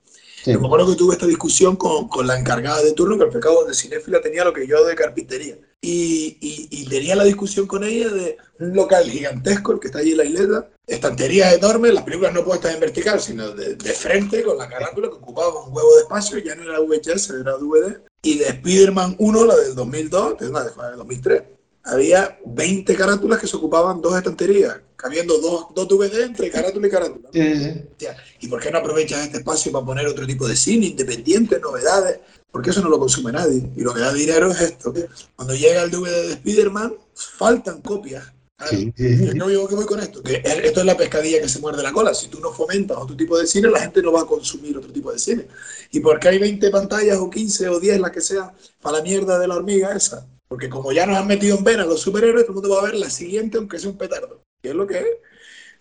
yo 0.45 0.59
me 0.61 0.67
acuerdo 0.67 0.87
que 0.87 0.95
tuve 0.95 1.13
esta 1.15 1.25
discusión 1.25 1.75
con, 1.75 2.07
con 2.07 2.25
la 2.25 2.39
encargada 2.39 2.81
de 2.81 2.93
turno, 2.93 3.17
que 3.17 3.25
el 3.25 3.31
pecado 3.31 3.65
de 3.65 3.73
cinéfila 3.73 4.21
tenía 4.21 4.45
lo 4.45 4.53
que 4.53 4.65
yo 4.65 4.85
de 4.85 4.95
carpintería. 4.95 5.57
Y, 5.89 6.37
y, 6.41 6.67
y 6.69 6.85
tenía 6.89 7.15
la 7.15 7.23
discusión 7.23 7.65
con 7.65 7.81
ella 7.81 8.09
de 8.09 8.35
un 8.59 8.75
local 8.75 9.09
gigantesco, 9.09 9.71
el 9.71 9.79
que 9.79 9.87
está 9.87 9.99
allí 9.99 10.11
en 10.11 10.17
la 10.17 10.25
isleta, 10.25 10.69
estanterías 10.85 11.53
enormes, 11.53 11.93
las 11.93 12.03
películas 12.03 12.33
no 12.33 12.43
puestas 12.43 12.73
en 12.73 12.81
vertical, 12.81 13.21
sino 13.21 13.51
de, 13.51 13.75
de 13.75 13.93
frente, 13.93 14.43
con 14.43 14.57
la 14.57 14.67
carátula 14.67 15.07
que 15.07 15.15
ocupaba 15.15 15.63
un 15.63 15.73
huevo 15.73 15.95
de 15.95 16.01
espacio, 16.01 16.39
ya 16.39 16.55
no 16.55 16.63
era 16.63 16.81
VHS, 16.81 17.29
era 17.29 17.53
DVD. 17.53 18.01
Y 18.21 18.37
de 18.37 18.47
Spider-Man 18.47 19.15
1, 19.17 19.45
la 19.45 19.55
del 19.55 19.75
2002, 19.75 20.39
de, 20.39 20.49
no, 20.49 20.61
de 20.61 20.71
2003, 20.97 21.43
había 21.87 22.37
20 22.45 22.95
carátulas 22.95 23.39
que 23.39 23.47
se 23.47 23.55
ocupaban 23.55 24.01
dos 24.01 24.15
estanterías, 24.15 24.77
cabiendo 24.95 25.37
dos, 25.39 25.67
dos 25.73 25.87
DVD 25.87 26.23
entre 26.23 26.51
carátula 26.51 26.87
y 26.87 26.89
carátula. 26.89 27.29
Sí, 27.31 27.55
sí, 27.97 28.07
¿Y 28.41 28.47
por 28.47 28.61
qué 28.61 28.71
no 28.71 28.79
aprovechas 28.79 29.25
este 29.25 29.37
espacio 29.37 29.71
para 29.71 29.85
poner 29.85 30.05
otro 30.05 30.27
tipo 30.27 30.47
de 30.47 30.55
cine, 30.55 30.87
independiente, 30.87 31.59
novedades? 31.59 32.19
Porque 32.51 32.71
eso 32.71 32.81
no 32.81 32.89
lo 32.89 32.99
consume 32.99 33.31
nadie. 33.31 33.69
Y 33.75 33.81
lo 33.81 33.93
que 33.93 34.01
da 34.01 34.13
dinero 34.13 34.51
es 34.51 34.61
esto. 34.61 34.93
Cuando 35.35 35.55
llega 35.55 35.83
el 35.83 35.91
DVD 35.91 36.27
de 36.27 36.33
Spider-Man, 36.33 36.93
faltan 37.13 37.81
copias. 37.81 38.33
Sí, 38.69 38.91
sí. 38.97 39.29
Yo 39.35 39.47
digo 39.47 39.67
que 39.67 39.75
voy 39.75 39.85
con 39.85 39.99
esto, 39.99 40.23
que 40.23 40.41
esto 40.43 40.79
es 40.79 40.85
la 40.85 40.97
pescadilla 40.97 41.39
que 41.39 41.47
se 41.47 41.59
muerde 41.59 41.83
la 41.83 41.93
cola. 41.93 42.13
Si 42.15 42.27
tú 42.27 42.39
no 42.39 42.51
fomentas 42.51 42.97
otro 42.97 43.15
tipo 43.15 43.37
de 43.37 43.45
cine, 43.45 43.69
la 43.69 43.81
gente 43.81 44.01
no 44.01 44.11
va 44.11 44.21
a 44.21 44.25
consumir 44.25 44.75
otro 44.77 44.91
tipo 44.91 45.11
de 45.11 45.19
cine. 45.19 45.47
¿Y 45.91 45.99
por 45.99 46.19
qué 46.19 46.29
hay 46.29 46.39
20 46.39 46.69
pantallas 46.71 47.17
o 47.19 47.29
15 47.29 47.69
o 47.69 47.79
10, 47.79 47.99
las 47.99 48.11
que 48.11 48.21
sean, 48.21 48.51
para 48.81 48.97
la 48.97 49.03
mierda 49.03 49.37
de 49.37 49.47
la 49.47 49.55
hormiga 49.55 49.95
esa? 49.95 50.25
Porque 50.47 50.69
como 50.69 50.91
ya 50.91 51.05
nos 51.05 51.17
han 51.17 51.27
metido 51.27 51.57
en 51.57 51.63
vena 51.63 51.85
los 51.85 52.01
superhéroes, 52.01 52.45
todo 52.45 52.53
el 52.57 52.61
mundo 52.61 52.75
va 52.75 52.81
a 52.81 52.85
ver 52.91 52.95
la 52.95 53.09
siguiente 53.09 53.57
aunque 53.57 53.79
sea 53.79 53.89
un 53.89 53.97
petardo. 53.97 54.43
¿Qué 54.61 54.69
es 54.69 54.75
lo 54.75 54.87
que 54.87 54.99
es? 54.99 55.07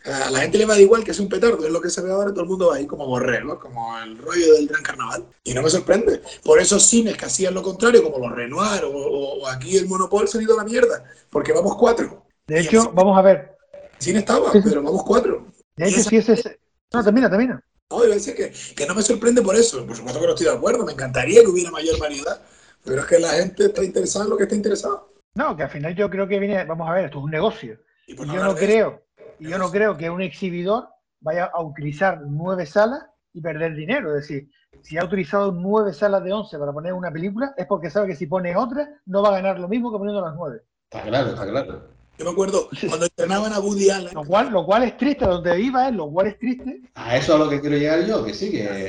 A 0.05 0.31
la 0.31 0.41
gente 0.41 0.59
le 0.59 0.67
va 0.67 0.75
a 0.75 0.81
igual 0.81 1.03
que 1.03 1.13
sea 1.13 1.25
un 1.25 1.29
petardo, 1.29 1.65
es 1.67 1.73
lo 1.73 1.81
que 1.81 1.91
se 1.91 2.01
ve 2.01 2.13
ahora, 2.13 2.31
todo 2.31 2.43
el 2.43 2.49
mundo 2.49 2.69
va 2.69 2.77
ahí 2.77 2.87
como 2.87 3.07
borrego, 3.07 3.59
como 3.59 3.99
el 3.99 4.17
rollo 4.19 4.55
del 4.55 4.69
gran 4.69 4.83
carnaval. 4.83 5.27
Y 5.43 5.53
no 5.53 5.63
me 5.63 5.71
sorprende. 5.71 6.23
Por 6.45 6.61
esos 6.61 6.85
cines 6.85 7.17
que 7.17 7.25
hacían 7.25 7.55
lo 7.55 7.63
contrario, 7.63 8.03
como 8.05 8.19
los 8.25 8.37
Renoir 8.37 8.85
o, 8.85 8.91
o- 8.91 9.47
aquí 9.49 9.77
el 9.77 9.87
Monopol, 9.89 10.29
se 10.29 10.39
han 10.39 10.45
ido 10.45 10.55
a 10.55 10.59
la 10.59 10.65
mierda, 10.65 11.05
porque 11.31 11.53
vamos 11.53 11.77
cuatro. 11.77 12.25
De 12.47 12.61
hecho, 12.61 12.93
vamos 12.93 13.19
a 13.19 13.23
ver. 13.23 13.57
Cine 13.99 14.21
estaba, 14.21 14.53
Sí, 14.53 14.63
sí. 14.63 14.69
pero 14.69 14.83
vamos 14.83 15.03
cuatro. 15.05 15.47
De 15.77 15.89
hecho, 15.89 16.01
esa- 16.01 16.11
si 16.11 16.17
ese 16.19 16.33
es... 16.35 16.51
No, 16.93 17.03
termina, 17.03 17.29
termina. 17.29 17.61
No, 17.91 18.05
iba 18.05 18.13
a 18.13 18.17
decir 18.17 18.35
que, 18.37 18.53
que 18.77 18.87
no 18.87 18.95
me 18.95 19.03
sorprende 19.03 19.43
por 19.43 19.57
eso. 19.57 19.85
Por 19.87 19.97
supuesto 19.97 20.21
que 20.21 20.27
no 20.27 20.33
estoy 20.35 20.47
de 20.47 20.53
acuerdo. 20.53 20.85
Me 20.85 20.93
encantaría 20.93 21.41
que 21.43 21.49
hubiera 21.49 21.71
mayor 21.71 21.99
variedad. 21.99 22.41
Pero 22.87 23.01
es 23.01 23.07
que 23.07 23.19
la 23.19 23.31
gente 23.31 23.65
está 23.65 23.83
interesada 23.83 24.25
en 24.25 24.31
lo 24.31 24.37
que 24.37 24.45
está 24.45 24.55
interesada. 24.55 25.03
No, 25.35 25.57
que 25.57 25.65
al 25.65 25.71
final 25.71 25.95
yo 25.95 26.09
creo 26.09 26.27
que 26.27 26.39
viene... 26.39 26.65
Vamos 26.65 26.89
a 26.89 26.93
ver, 26.93 27.07
esto 27.07 27.19
es 27.19 27.25
un 27.25 27.31
negocio. 27.31 27.79
Y 28.07 28.17
yo 28.17 28.45
no 28.45 28.55
creo, 28.55 29.03
y 29.41 29.49
yo 29.49 29.59
no 29.59 29.71
creo 29.71 29.97
que 29.97 30.09
un 30.09 30.23
exhibidor 30.23 30.89
vaya 31.21 31.47
a 31.47 31.61
utilizar 31.63 32.23
nueve 32.25 32.65
salas 32.65 33.05
y 33.33 33.41
perder 33.41 33.75
dinero. 33.75 34.17
Es 34.17 34.23
decir, 34.23 34.49
si 34.83 34.97
ha 34.97 35.05
utilizado 35.05 35.51
nueve 35.51 35.93
salas 35.93 36.23
de 36.23 36.33
once 36.33 36.57
para 36.57 36.73
poner 36.73 36.93
una 36.93 37.11
película, 37.11 37.53
es 37.57 37.67
porque 37.67 37.91
sabe 37.91 38.09
que 38.09 38.17
si 38.17 38.27
pone 38.27 38.57
otra, 38.57 38.89
no 39.07 39.23
va 39.23 39.31
a 39.31 39.41
ganar 39.43 39.59
lo 39.59 39.69
mismo 39.69 39.91
que 39.91 39.99
poniendo 39.99 40.21
las 40.21 40.37
nueve. 40.37 40.63
Está 40.91 41.03
claro, 41.03 41.31
está 41.31 41.47
claro. 41.49 41.97
Yo 42.19 42.25
me 42.25 42.31
acuerdo 42.31 42.69
cuando 42.89 43.07
entrenaban 43.07 43.53
a 43.53 43.61
Woody 43.61 43.91
Allen. 43.91 44.15
Lo 44.15 44.25
cual, 44.25 44.51
lo 44.51 44.65
cual 44.65 44.85
es 44.85 44.97
triste, 44.97 45.27
donde 45.27 45.61
iba 45.61 45.89
es, 45.89 45.95
lo 45.95 46.09
cual 46.11 46.29
es 46.29 46.39
triste, 46.39 46.81
A 46.95 47.17
eso 47.17 47.35
a 47.35 47.39
lo 47.39 47.51
que 47.51 47.61
quiero 47.61 47.77
llegar 47.77 48.07
yo, 48.07 48.25
que 48.25 48.33
sí, 48.33 48.51
que. 48.51 48.89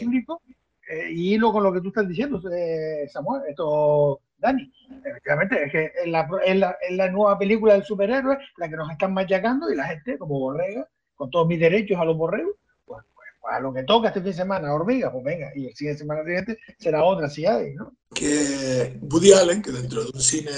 Eh, 0.90 1.12
y 1.12 1.34
hilo 1.34 1.52
con 1.52 1.64
lo 1.64 1.74
que 1.74 1.82
tú 1.82 1.90
estás 1.90 2.08
diciendo, 2.08 2.42
eh, 2.52 3.08
Samuel, 3.12 3.44
esto, 3.48 4.22
Dani. 4.38 4.72
Efectivamente, 5.04 5.64
es 5.64 5.72
que 5.72 5.92
es 6.04 6.08
la, 6.08 6.30
es, 6.46 6.56
la, 6.56 6.78
es 6.88 6.96
la 6.96 7.10
nueva 7.10 7.38
película 7.38 7.74
del 7.74 7.84
superhéroe 7.84 8.38
la 8.58 8.70
que 8.70 8.76
nos 8.76 8.92
están 8.92 9.14
machacando 9.14 9.70
y 9.70 9.76
la 9.76 9.86
gente, 9.86 10.18
como 10.18 10.40
borrega, 10.40 10.88
con 11.16 11.30
todos 11.30 11.48
mis 11.48 11.60
derechos 11.60 12.00
a 12.00 12.06
los 12.06 12.16
borregos, 12.16 12.56
pues, 12.86 13.04
pues, 13.14 13.28
pues 13.42 13.56
a 13.56 13.60
lo 13.60 13.74
que 13.74 13.84
toca 13.84 14.10
este 14.10 14.22
fin 14.22 14.32
de 14.32 14.38
semana, 14.38 14.74
hormiga, 14.74 15.12
pues 15.12 15.24
venga, 15.24 15.52
y 15.56 15.68
el 15.68 15.76
fin 15.76 15.88
de 15.88 15.98
semana 15.98 16.24
siguiente 16.24 16.58
será 16.78 17.04
otra 17.04 17.30
si 17.30 17.46
hay, 17.46 17.74
¿no? 17.74 17.94
que 18.14 18.98
Woody 19.02 19.34
Allen, 19.34 19.62
que 19.62 19.72
dentro 19.72 20.04
de 20.04 20.12
un 20.14 20.22
cine 20.22 20.52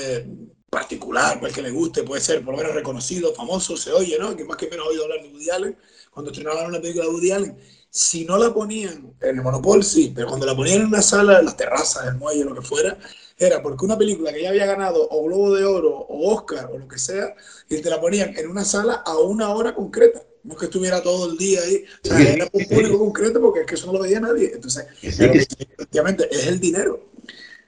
particular, 0.69 1.39
pues 1.39 1.53
que 1.53 1.61
le 1.61 1.71
guste, 1.71 2.03
puede 2.03 2.21
ser 2.21 2.43
por 2.43 2.53
lo 2.53 2.59
menos 2.59 2.75
reconocido, 2.75 3.33
famoso, 3.33 3.75
se 3.75 3.91
oye, 3.91 4.17
¿no? 4.19 4.35
Que 4.35 4.45
más 4.45 4.57
que 4.57 4.69
menos 4.69 4.85
ha 4.85 4.89
oído 4.89 5.03
hablar 5.03 5.21
de 5.21 5.29
Woody 5.29 5.49
Allen, 5.49 5.77
cuando 6.11 6.31
estrenaban 6.31 6.67
una 6.67 6.81
película 6.81 7.05
de 7.05 7.11
Woody 7.11 7.31
Allen, 7.31 7.57
si 7.89 8.25
no 8.25 8.37
la 8.37 8.53
ponían 8.53 9.15
en 9.19 9.35
el 9.37 9.41
Monopol, 9.41 9.83
sí, 9.83 10.11
pero 10.13 10.27
cuando 10.27 10.45
la 10.45 10.55
ponían 10.55 10.81
en 10.81 10.87
una 10.87 11.01
sala, 11.01 11.39
en 11.39 11.45
las 11.45 11.57
terrazas, 11.57 12.03
en 12.03 12.09
el 12.09 12.15
muelle, 12.15 12.43
lo 12.43 12.53
que 12.53 12.61
fuera, 12.61 12.97
era 13.37 13.63
porque 13.63 13.85
una 13.85 13.97
película 13.97 14.31
que 14.31 14.43
ya 14.43 14.49
había 14.49 14.65
ganado 14.65 15.07
o 15.09 15.23
Globo 15.23 15.55
de 15.55 15.65
Oro 15.65 15.95
o 15.95 16.33
Oscar 16.33 16.69
o 16.71 16.77
lo 16.77 16.87
que 16.87 16.99
sea, 16.99 17.33
y 17.69 17.81
te 17.81 17.89
la 17.89 17.99
ponían 17.99 18.37
en 18.37 18.49
una 18.49 18.63
sala 18.63 18.95
a 19.05 19.17
una 19.17 19.49
hora 19.49 19.73
concreta. 19.73 20.21
No 20.43 20.53
es 20.53 20.59
que 20.59 20.65
estuviera 20.65 21.01
todo 21.01 21.31
el 21.31 21.37
día 21.37 21.61
ahí, 21.61 21.83
o 22.03 22.07
sea, 22.07 22.21
era 22.21 22.47
un 22.51 22.65
público 22.65 22.99
concreto 22.99 23.41
porque 23.41 23.61
es 23.61 23.65
que 23.65 23.75
eso 23.75 23.87
no 23.87 23.93
lo 23.93 23.99
veía 23.99 24.19
nadie. 24.19 24.51
Entonces, 24.53 24.85
efectivamente, 25.01 26.27
es 26.31 26.47
el 26.47 26.59
dinero. 26.59 27.09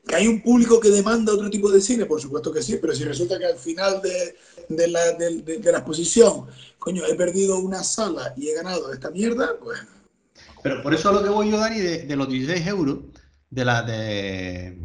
¿Que 0.07 0.15
hay 0.15 0.27
un 0.27 0.41
público 0.41 0.79
que 0.79 0.89
demanda 0.89 1.33
otro 1.33 1.49
tipo 1.49 1.71
de 1.71 1.79
cine? 1.79 2.05
Por 2.05 2.19
supuesto 2.19 2.51
que 2.51 2.61
sí, 2.61 2.77
pero 2.81 2.93
si 2.93 3.03
resulta 3.03 3.37
que 3.37 3.45
al 3.45 3.57
final 3.57 4.01
de, 4.01 4.35
de 4.67 4.87
la, 4.87 5.11
de- 5.13 5.41
de- 5.43 5.71
la 5.71 5.77
exposición, 5.77 6.47
coño, 6.79 7.03
he 7.05 7.15
perdido 7.15 7.59
una 7.59 7.83
sala 7.83 8.33
y 8.35 8.47
he 8.49 8.55
ganado 8.55 8.91
esta 8.91 9.11
mierda, 9.11 9.55
pues 9.61 9.79
Pero 10.63 10.81
por 10.81 10.93
eso 10.93 11.09
a 11.09 11.13
lo 11.13 11.23
que 11.23 11.29
voy 11.29 11.51
yo, 11.51 11.57
Dani, 11.57 11.79
de, 11.79 12.15
los 12.15 12.27
16 12.27 12.65
euros 12.67 12.99
de 13.49 13.65
la 13.65 13.83
de, 13.83 14.79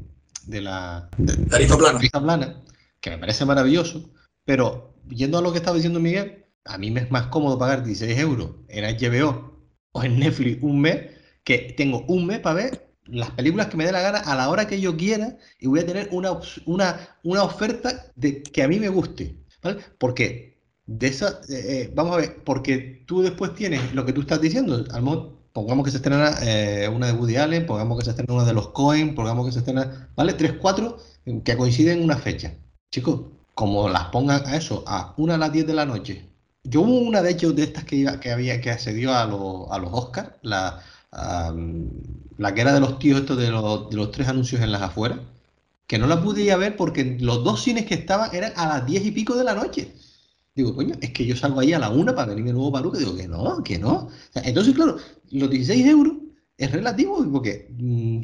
de 0.46 0.60
la 0.60 1.08
tarifa 1.50 1.76
plana. 1.78 1.98
tarifa 1.98 2.22
plana, 2.22 2.62
que 3.00 3.10
me 3.10 3.18
parece 3.18 3.44
maravilloso, 3.44 4.10
pero 4.44 4.94
yendo 5.08 5.38
a 5.38 5.42
lo 5.42 5.50
que 5.52 5.58
estaba 5.58 5.76
diciendo 5.76 5.98
Miguel, 6.00 6.44
a 6.64 6.76
mí 6.78 6.90
me 6.90 7.00
es 7.00 7.10
más 7.10 7.28
cómodo 7.28 7.58
pagar 7.58 7.84
16 7.84 8.18
euros 8.18 8.50
en 8.68 8.84
HBO 8.84 9.56
o 9.92 10.02
en 10.02 10.18
Netflix 10.18 10.62
un 10.62 10.80
mes, 10.80 11.10
que 11.42 11.74
tengo 11.76 12.04
un 12.08 12.26
mes 12.26 12.40
para 12.40 12.56
ver 12.56 12.85
las 13.08 13.30
películas 13.30 13.68
que 13.68 13.76
me 13.76 13.84
dé 13.84 13.92
la 13.92 14.00
gana 14.00 14.18
a 14.18 14.34
la 14.34 14.48
hora 14.48 14.66
que 14.66 14.80
yo 14.80 14.96
quiera 14.96 15.36
y 15.58 15.66
voy 15.66 15.80
a 15.80 15.86
tener 15.86 16.08
una, 16.12 16.32
una, 16.66 17.08
una 17.22 17.42
oferta 17.42 18.06
de, 18.14 18.42
que 18.42 18.62
a 18.62 18.68
mí 18.68 18.78
me 18.78 18.88
guste, 18.88 19.36
¿vale? 19.62 19.78
Porque 19.98 20.58
de 20.86 21.06
esa, 21.08 21.40
eh, 21.48 21.64
eh, 21.68 21.92
vamos 21.94 22.14
a 22.14 22.18
ver, 22.18 22.44
porque 22.44 23.04
tú 23.06 23.22
después 23.22 23.54
tienes 23.54 23.94
lo 23.94 24.04
que 24.06 24.12
tú 24.12 24.22
estás 24.22 24.40
diciendo, 24.40 24.84
a 24.90 24.98
lo 24.98 25.02
mejor 25.02 25.36
pongamos 25.52 25.84
que 25.84 25.90
se 25.90 25.96
estrena 25.98 26.36
eh, 26.42 26.88
una 26.88 27.06
de 27.06 27.12
Woody 27.12 27.36
Allen, 27.36 27.66
pongamos 27.66 27.98
que 27.98 28.04
se 28.04 28.10
estrena 28.10 28.34
una 28.34 28.44
de 28.44 28.52
los 28.52 28.68
Cohen, 28.68 29.14
pongamos 29.14 29.46
que 29.46 29.52
se 29.52 29.60
estrena, 29.60 30.10
¿vale? 30.14 30.34
Tres, 30.34 30.54
cuatro 30.60 30.98
que 31.44 31.56
coinciden 31.56 31.98
en 31.98 32.04
una 32.04 32.18
fecha. 32.18 32.54
Chicos, 32.90 33.22
como 33.54 33.88
las 33.88 34.06
pongan 34.06 34.46
a 34.46 34.56
eso, 34.56 34.84
a 34.86 35.14
una 35.16 35.34
a 35.34 35.38
las 35.38 35.52
10 35.52 35.66
de 35.66 35.74
la 35.74 35.86
noche. 35.86 36.28
Yo 36.62 36.82
hubo 36.82 36.98
una 36.98 37.22
de 37.22 37.30
hecho 37.30 37.52
de 37.52 37.64
estas 37.64 37.84
que, 37.84 37.96
iba, 37.96 38.20
que 38.20 38.30
había 38.30 38.60
que 38.60 38.70
accedió 38.70 39.14
a, 39.14 39.24
los 39.24 39.70
a 39.70 39.78
los 39.78 39.90
Oscars, 39.92 40.30
la, 40.42 40.82
la 42.38 42.54
que 42.54 42.60
era 42.60 42.72
de 42.72 42.80
los 42.80 42.98
tíos 42.98 43.20
estos 43.20 43.38
de 43.38 43.50
los, 43.50 43.90
de 43.90 43.96
los 43.96 44.10
tres 44.10 44.28
anuncios 44.28 44.60
en 44.62 44.72
las 44.72 44.82
afueras, 44.82 45.20
que 45.86 45.98
no 45.98 46.06
la 46.06 46.22
pude 46.22 46.42
ir 46.42 46.52
a 46.52 46.56
ver 46.56 46.76
porque 46.76 47.16
los 47.20 47.44
dos 47.44 47.62
cines 47.62 47.86
que 47.86 47.94
estaban 47.94 48.34
eran 48.34 48.52
a 48.56 48.66
las 48.66 48.86
10 48.86 49.06
y 49.06 49.10
pico 49.12 49.36
de 49.36 49.44
la 49.44 49.54
noche. 49.54 49.92
Digo, 50.54 50.74
coño, 50.74 50.94
es 51.00 51.10
que 51.12 51.26
yo 51.26 51.36
salgo 51.36 51.60
ahí 51.60 51.72
a 51.74 51.78
la 51.78 51.90
una 51.90 52.14
para 52.14 52.28
venirme 52.28 52.52
nuevo 52.52 52.72
para 52.72 52.84
Luque. 52.84 52.98
Digo, 52.98 53.14
que 53.14 53.28
no, 53.28 53.62
que 53.62 53.78
no. 53.78 54.08
Entonces, 54.34 54.74
claro, 54.74 54.96
los 55.30 55.50
16 55.50 55.86
euros 55.86 56.14
es 56.56 56.72
relativo 56.72 57.24
porque, 57.30 57.68
mm, 57.70 58.20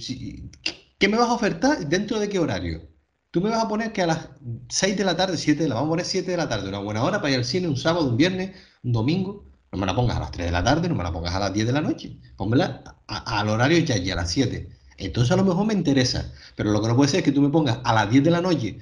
¿qué 0.99 1.09
me 1.09 1.19
vas 1.19 1.29
a 1.29 1.35
ofertar 1.35 1.87
dentro 1.89 2.19
de 2.19 2.29
qué 2.29 2.39
horario? 2.39 2.89
Tú 3.31 3.41
me 3.41 3.51
vas 3.51 3.63
a 3.65 3.69
poner 3.69 3.93
que 3.93 4.03
a 4.03 4.07
las 4.07 4.29
6 4.69 4.97
de 4.97 5.05
la 5.05 5.17
tarde, 5.17 5.37
7 5.37 5.63
de 5.63 5.69
la, 5.69 5.75
vamos 5.77 5.89
a 5.89 5.91
poner 5.91 6.07
7 6.07 6.31
de 6.31 6.37
la 6.37 6.49
tarde, 6.49 6.69
una 6.69 6.79
buena 6.79 7.03
hora 7.03 7.19
para 7.21 7.33
ir 7.33 7.39
al 7.39 7.45
cine 7.45 7.69
un 7.69 7.77
sábado, 7.77 8.09
un 8.09 8.17
viernes, 8.17 8.53
un 8.83 8.93
domingo. 8.93 9.45
No 9.73 9.79
me 9.79 9.87
la 9.87 9.95
pongas 9.95 10.19
a 10.19 10.21
las 10.21 10.31
3 10.31 10.47
de 10.47 10.53
la 10.53 10.63
tarde, 10.63 10.87
no 10.89 10.95
me 10.95 11.03
la 11.03 11.11
pongas 11.13 11.35
a 11.35 11.39
las 11.41 11.53
10 11.53 11.67
de 11.67 11.73
la 11.73 11.81
noche. 11.81 12.19
Pónmela 12.37 12.83
al 13.07 13.49
horario 13.49 13.79
ya, 13.79 13.97
ya 13.97 14.13
a 14.13 14.17
las 14.17 14.31
7. 14.31 14.69
Entonces 14.99 15.33
a 15.33 15.37
lo 15.37 15.45
mejor 15.45 15.67
me 15.67 15.73
interesa. 15.73 16.31
Pero 16.55 16.71
lo 16.73 16.83
que 16.83 16.89
no 16.89 16.97
puede 16.97 17.09
ser 17.11 17.21
es 17.21 17.25
que 17.25 17.33
tú 17.33 17.41
me 17.41 17.49
pongas 17.49 17.79
a 17.83 17.95
las 17.95 18.11
10 18.11 18.23
de 18.23 18.31
la 18.31 18.43
noche 18.43 18.79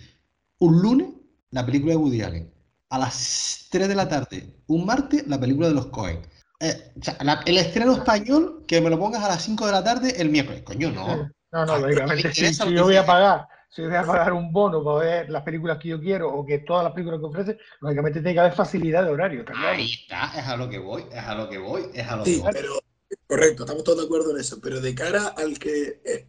un 0.59 0.83
lunes 0.83 1.07
la 1.53 1.65
película 1.65 1.93
de 1.93 1.97
Woody 1.97 2.23
Allen. 2.23 2.53
A 2.91 2.99
las 2.99 3.67
3 3.71 3.87
de 3.89 3.95
la 3.95 4.09
tarde, 4.09 4.57
un 4.67 4.85
martes, 4.85 5.27
la 5.29 5.39
película 5.39 5.69
de 5.69 5.75
los 5.75 5.87
Cohen. 5.87 6.21
Eh, 6.59 6.93
o 7.01 7.03
sea, 7.05 7.17
la- 7.23 7.41
el 7.47 7.57
estreno 7.59 7.93
español, 7.93 8.65
que 8.67 8.81
me 8.81 8.91
lo 8.91 8.99
pongas 8.99 9.23
a 9.23 9.29
las 9.29 9.43
5 9.43 9.67
de 9.67 9.73
la 9.73 9.85
tarde 9.85 10.21
el 10.21 10.29
miércoles. 10.29 10.63
Coño, 10.65 10.91
no. 10.91 11.31
No, 11.53 11.67
no, 11.67 11.79
lógicamente, 11.79 12.29
me 12.29 12.35
si, 12.35 12.53
si 12.53 12.73
yo 12.75 12.83
voy 12.85 12.97
a 12.97 13.07
pagar, 13.07 13.49
si 13.71 13.83
voy 13.83 13.95
a 13.95 14.03
pagar 14.05 14.33
un 14.33 14.53
bono 14.53 14.83
para 14.85 14.99
ver 14.99 15.31
las 15.31 15.43
películas 15.45 15.79
que 15.79 15.89
yo 15.89 16.01
quiero 16.01 16.29
o 16.33 16.45
que 16.45 16.59
todas 16.59 16.85
las 16.85 16.93
películas 16.93 17.21
que 17.21 17.27
ofrece, 17.27 17.59
lógicamente 17.81 18.21
tiene 18.21 18.35
que 18.35 18.41
haber 18.41 18.53
facilidad 18.55 19.05
de 19.05 19.11
horario, 19.11 19.45
claro. 19.45 19.69
Ahí 19.69 19.93
está, 19.93 20.33
es 20.39 20.47
a 20.47 20.57
lo 20.57 20.69
que 20.69 20.79
voy, 20.79 21.05
es 21.13 21.23
a 21.25 21.35
lo 21.35 21.49
que 21.49 21.59
voy, 21.59 21.85
es 21.95 22.07
a 22.09 22.17
lo 22.17 22.25
Sí, 22.25 22.37
que 22.37 22.41
voy. 22.43 22.51
pero 22.53 22.81
correcto, 23.27 23.63
estamos 23.65 23.85
todos 23.85 23.99
de 23.99 24.05
acuerdo 24.05 24.33
en 24.33 24.41
eso. 24.41 24.61
Pero 24.61 24.81
de 24.81 24.95
cara 24.95 25.29
al 25.29 25.59
que 25.59 26.01
eh, 26.05 26.27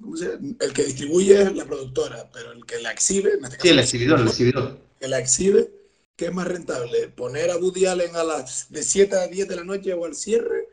¿cómo 0.00 0.16
se 0.16 0.26
llama? 0.32 0.54
el 0.60 0.72
que 0.72 0.84
distribuye 0.84 1.42
es 1.42 1.54
la 1.56 1.64
productora, 1.64 2.30
pero 2.32 2.52
el 2.52 2.64
que 2.66 2.80
la 2.80 2.92
exhibe, 2.92 3.32
en 3.34 3.44
este 3.44 3.58
Sí, 3.62 3.68
el 3.70 3.78
exhibidor, 3.78 4.20
el 4.20 4.28
exhibidor. 4.28 4.78
que 5.00 5.08
la 5.08 5.18
exhibe, 5.18 5.70
¿qué 6.16 6.26
es 6.26 6.32
más 6.34 6.46
rentable? 6.46 7.08
¿Poner 7.08 7.50
a 7.50 7.56
Woody 7.56 7.86
Allen 7.86 8.14
a 8.16 8.24
las 8.24 8.70
de 8.70 8.82
7 8.82 9.16
a 9.16 9.26
10 9.26 9.48
de 9.48 9.56
la 9.56 9.64
noche 9.64 9.92
o 9.94 10.04
al 10.04 10.14
cierre 10.14 10.68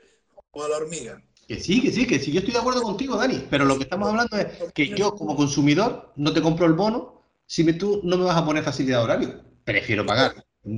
o 0.52 0.64
a 0.64 0.70
la 0.70 0.78
hormiga? 0.78 1.22
Que 1.52 1.60
sí, 1.60 1.82
que 1.82 1.92
sí, 1.92 2.08
que 2.08 2.18
sí, 2.18 2.32
yo 2.32 2.40
estoy 2.40 2.54
de 2.54 2.62
acuerdo 2.62 2.82
contigo, 2.82 3.18
Dani, 3.18 3.44
pero 3.50 3.66
lo 3.66 3.76
que 3.76 3.84
estamos 3.84 4.08
hablando 4.08 4.38
es 4.38 4.72
que 4.74 4.88
yo 4.96 5.14
como 5.16 5.36
consumidor 5.36 6.14
no 6.16 6.32
te 6.32 6.42
compro 6.42 6.66
el 6.66 6.72
bono 6.72 7.24
si 7.46 7.66
tú 7.74 8.00
no 8.06 8.16
me 8.16 8.24
vas 8.24 8.38
a 8.38 8.46
poner 8.46 8.64
facilidad 8.64 9.04
horario. 9.04 9.44
Prefiero 9.66 10.06
pagar 10.06 10.34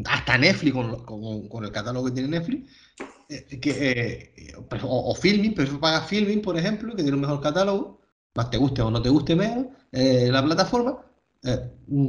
hasta 0.06 0.36
Netflix 0.36 0.74
con, 1.06 1.64
el 1.64 1.72
catálogo 1.72 2.08
que 2.08 2.14
tiene 2.14 2.30
Netflix, 2.30 2.72
eh, 3.30 3.60
que, 3.60 4.34
eh, 4.48 4.54
o, 4.82 5.12
o 5.12 5.14
Filmin, 5.14 5.54
prefiero 5.54 5.80
pagar 5.80 6.08
Filmin, 6.08 6.42
por 6.42 6.58
ejemplo, 6.58 6.96
que 6.96 7.04
tiene 7.04 7.18
un 7.18 7.22
mejor 7.22 7.40
catálogo, 7.40 8.02
más 8.34 8.50
te 8.50 8.58
guste 8.58 8.82
o 8.82 8.90
no 8.90 9.00
te 9.00 9.10
guste 9.10 9.36
menos 9.36 9.68
eh, 9.92 10.30
la 10.32 10.44
plataforma, 10.44 11.06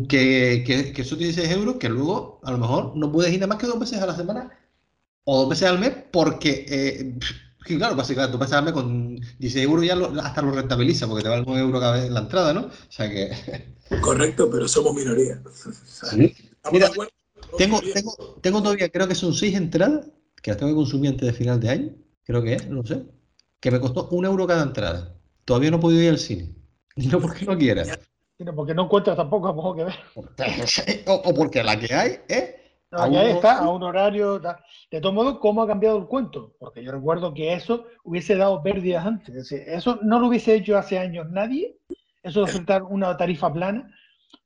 que, 0.09 0.64
que, 0.66 0.92
que 0.94 1.02
eso 1.02 1.18
tiene 1.18 1.35
6 1.35 1.50
euros, 1.50 1.76
que 1.76 1.90
luego 1.90 2.40
a 2.44 2.50
lo 2.50 2.56
mejor 2.56 2.97
no 2.97 3.12
puedes 3.12 3.30
ir 3.30 3.40
nada 3.40 3.49
más 3.49 3.59
que 3.59 3.66
dos 3.66 3.78
veces 3.78 4.00
a 4.00 4.06
la 4.06 4.16
semana 4.16 4.59
o 5.25 5.40
dos 5.40 5.50
veces 5.50 5.68
al 5.68 5.78
mes, 5.78 5.92
porque, 6.11 7.18
que 7.64 7.76
claro, 7.76 7.97
básicamente 7.97 8.33
dos 8.33 8.40
veces 8.40 8.54
al 8.54 8.64
mes 8.64 8.73
con 8.73 9.16
16 9.38 9.64
euros 9.64 9.85
ya 9.87 9.94
lo- 9.97 10.09
hasta 10.21 10.42
lo 10.42 10.50
rentabiliza, 10.52 11.06
porque 11.06 11.23
te 11.23 11.28
vale 11.28 11.44
9 11.47 11.61
euros 11.62 11.80
cada 11.80 11.94
vez 12.00 12.11
la 12.11 12.21
entrada, 12.21 12.52
¿no? 12.52 12.61
O 12.66 12.71
sea 12.88 13.09
que. 13.09 13.30
Correcto, 14.00 14.50
pero 14.50 14.68
somos 14.68 14.94
minoría. 14.94 15.40
¿Estamos 16.02 16.28
Mira, 16.73 16.87
de 16.87 16.92
acuerdo? 16.92 17.12
Somos 17.42 17.59
Tengo, 17.59 17.80
tengo, 17.80 18.16
tengo 18.40 18.62
todavía, 18.62 18.88
creo 18.88 19.06
que 19.09 19.14
son 19.14 19.35
6 19.35 19.54
entradas, 19.56 20.06
que 20.42 20.50
las 20.50 20.59
tengo 20.59 20.73
que 20.73 20.76
consumir 20.76 21.11
antes 21.11 21.26
de 21.26 21.33
final 21.33 21.61
de 21.61 21.68
año, 21.68 21.90
creo 22.25 22.42
que 22.42 22.54
es, 22.54 22.68
no 22.68 22.85
sé, 22.85 23.04
que 23.61 23.71
me 23.71 23.80
costó 23.80 24.09
un 24.11 24.25
euro 24.25 24.47
cada 24.47 24.62
entrada. 24.62 25.14
Todavía 25.44 25.71
no 25.71 25.76
he 25.76 25.80
podido 25.80 26.02
ir 26.02 26.11
al 26.11 26.18
cine. 26.18 26.54
Y 26.97 27.06
no 27.09 27.21
porque 27.21 27.44
no 27.44 27.56
quiera. 27.59 27.85
Sino 28.38 28.54
porque 28.54 28.75
no 28.75 28.85
encuentras 28.85 29.16
tampoco 29.16 29.49
a 29.49 29.54
poco 29.54 29.75
que 29.76 29.85
ver. 29.85 29.94
O, 31.06 31.12
o 31.14 31.35
porque 31.35 31.62
la 31.62 31.78
que 31.78 31.92
hay 31.94 32.18
es. 32.28 32.44
No, 32.95 33.01
a 33.01 33.07
un- 33.07 33.15
está, 33.17 33.59
a 33.59 33.71
un 33.71 33.83
horario. 33.83 34.39
De 34.39 35.01
todos 35.01 35.15
modos, 35.15 35.39
¿cómo 35.41 35.63
ha 35.63 35.67
cambiado 35.67 35.99
el 35.99 36.07
cuento? 36.07 36.55
Porque 36.59 36.83
yo 36.83 36.93
recuerdo 36.93 37.35
que 37.35 37.53
eso 37.53 37.87
hubiese 38.05 38.37
dado 38.37 38.63
pérdidas 38.63 39.05
antes. 39.07 39.29
Es 39.29 39.35
decir, 39.51 39.63
eso 39.67 39.99
no 40.03 40.19
lo 40.21 40.29
hubiese 40.29 40.55
hecho 40.55 40.79
hace 40.79 40.99
años 40.99 41.29
nadie. 41.31 41.77
Eso 42.23 42.41
de 42.41 42.45
ofertar 42.47 42.83
una 42.85 43.17
tarifa 43.17 43.53
plana, 43.53 43.93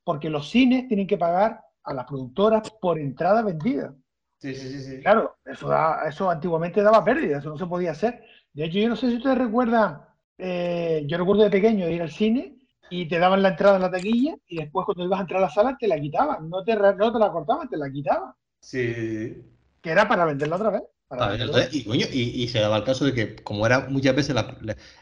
porque 0.03 0.29
los 0.29 0.49
cines 0.49 0.87
tienen 0.87 1.07
que 1.07 1.17
pagar 1.17 1.61
a 1.83 1.93
las 1.93 2.05
productoras 2.05 2.69
por 2.81 2.99
entrada 2.99 3.41
vendida. 3.41 3.93
Sí, 4.39 4.53
sí, 4.55 4.69
sí, 4.69 4.79
sí. 4.81 5.01
Claro, 5.01 5.35
eso, 5.45 5.67
da- 5.69 6.01
eso 6.07 6.29
antiguamente 6.29 6.81
daba 6.81 7.03
pérdidas, 7.03 7.39
eso 7.39 7.49
no 7.49 7.57
se 7.57 7.65
podía 7.67 7.91
hacer. 7.91 8.21
De 8.53 8.65
hecho, 8.65 8.79
yo 8.79 8.89
no 8.89 8.95
sé 8.95 9.09
si 9.09 9.17
ustedes 9.17 9.37
recuerdan, 9.37 10.01
eh, 10.37 11.03
yo 11.07 11.17
recuerdo 11.17 11.43
de 11.43 11.49
pequeño 11.49 11.87
ir 11.89 12.01
al 12.01 12.11
cine 12.11 12.58
y 12.89 13.07
te 13.07 13.19
daban 13.19 13.41
la 13.41 13.49
entrada 13.49 13.75
en 13.75 13.81
la 13.81 13.91
taquilla 13.91 14.35
y 14.47 14.57
después 14.57 14.85
cuando 14.85 15.05
ibas 15.05 15.19
a 15.19 15.21
entrar 15.21 15.39
a 15.39 15.45
la 15.45 15.49
sala 15.49 15.77
te 15.79 15.87
la 15.87 15.99
quitaban, 15.99 16.49
no 16.49 16.63
te, 16.63 16.75
no 16.75 17.11
te 17.11 17.19
la 17.19 17.31
cortaban, 17.31 17.69
te 17.69 17.77
la 17.77 17.89
quitaban. 17.89 18.33
Sí. 18.59 19.43
Que 19.81 19.89
era 19.89 20.07
para 20.07 20.25
venderla 20.25 20.55
otra 20.55 20.69
vez. 20.71 20.83
Ah, 21.11 21.35
y, 21.71 21.85
coño, 21.85 22.05
y, 22.11 22.47
se 22.49 22.59
daba 22.59 22.77
el 22.77 22.83
caso 22.83 23.03
de 23.03 23.13
que, 23.13 23.35
como 23.37 23.65
era 23.65 23.87
muchas 23.89 24.15
veces 24.15 24.35
la, 24.35 24.55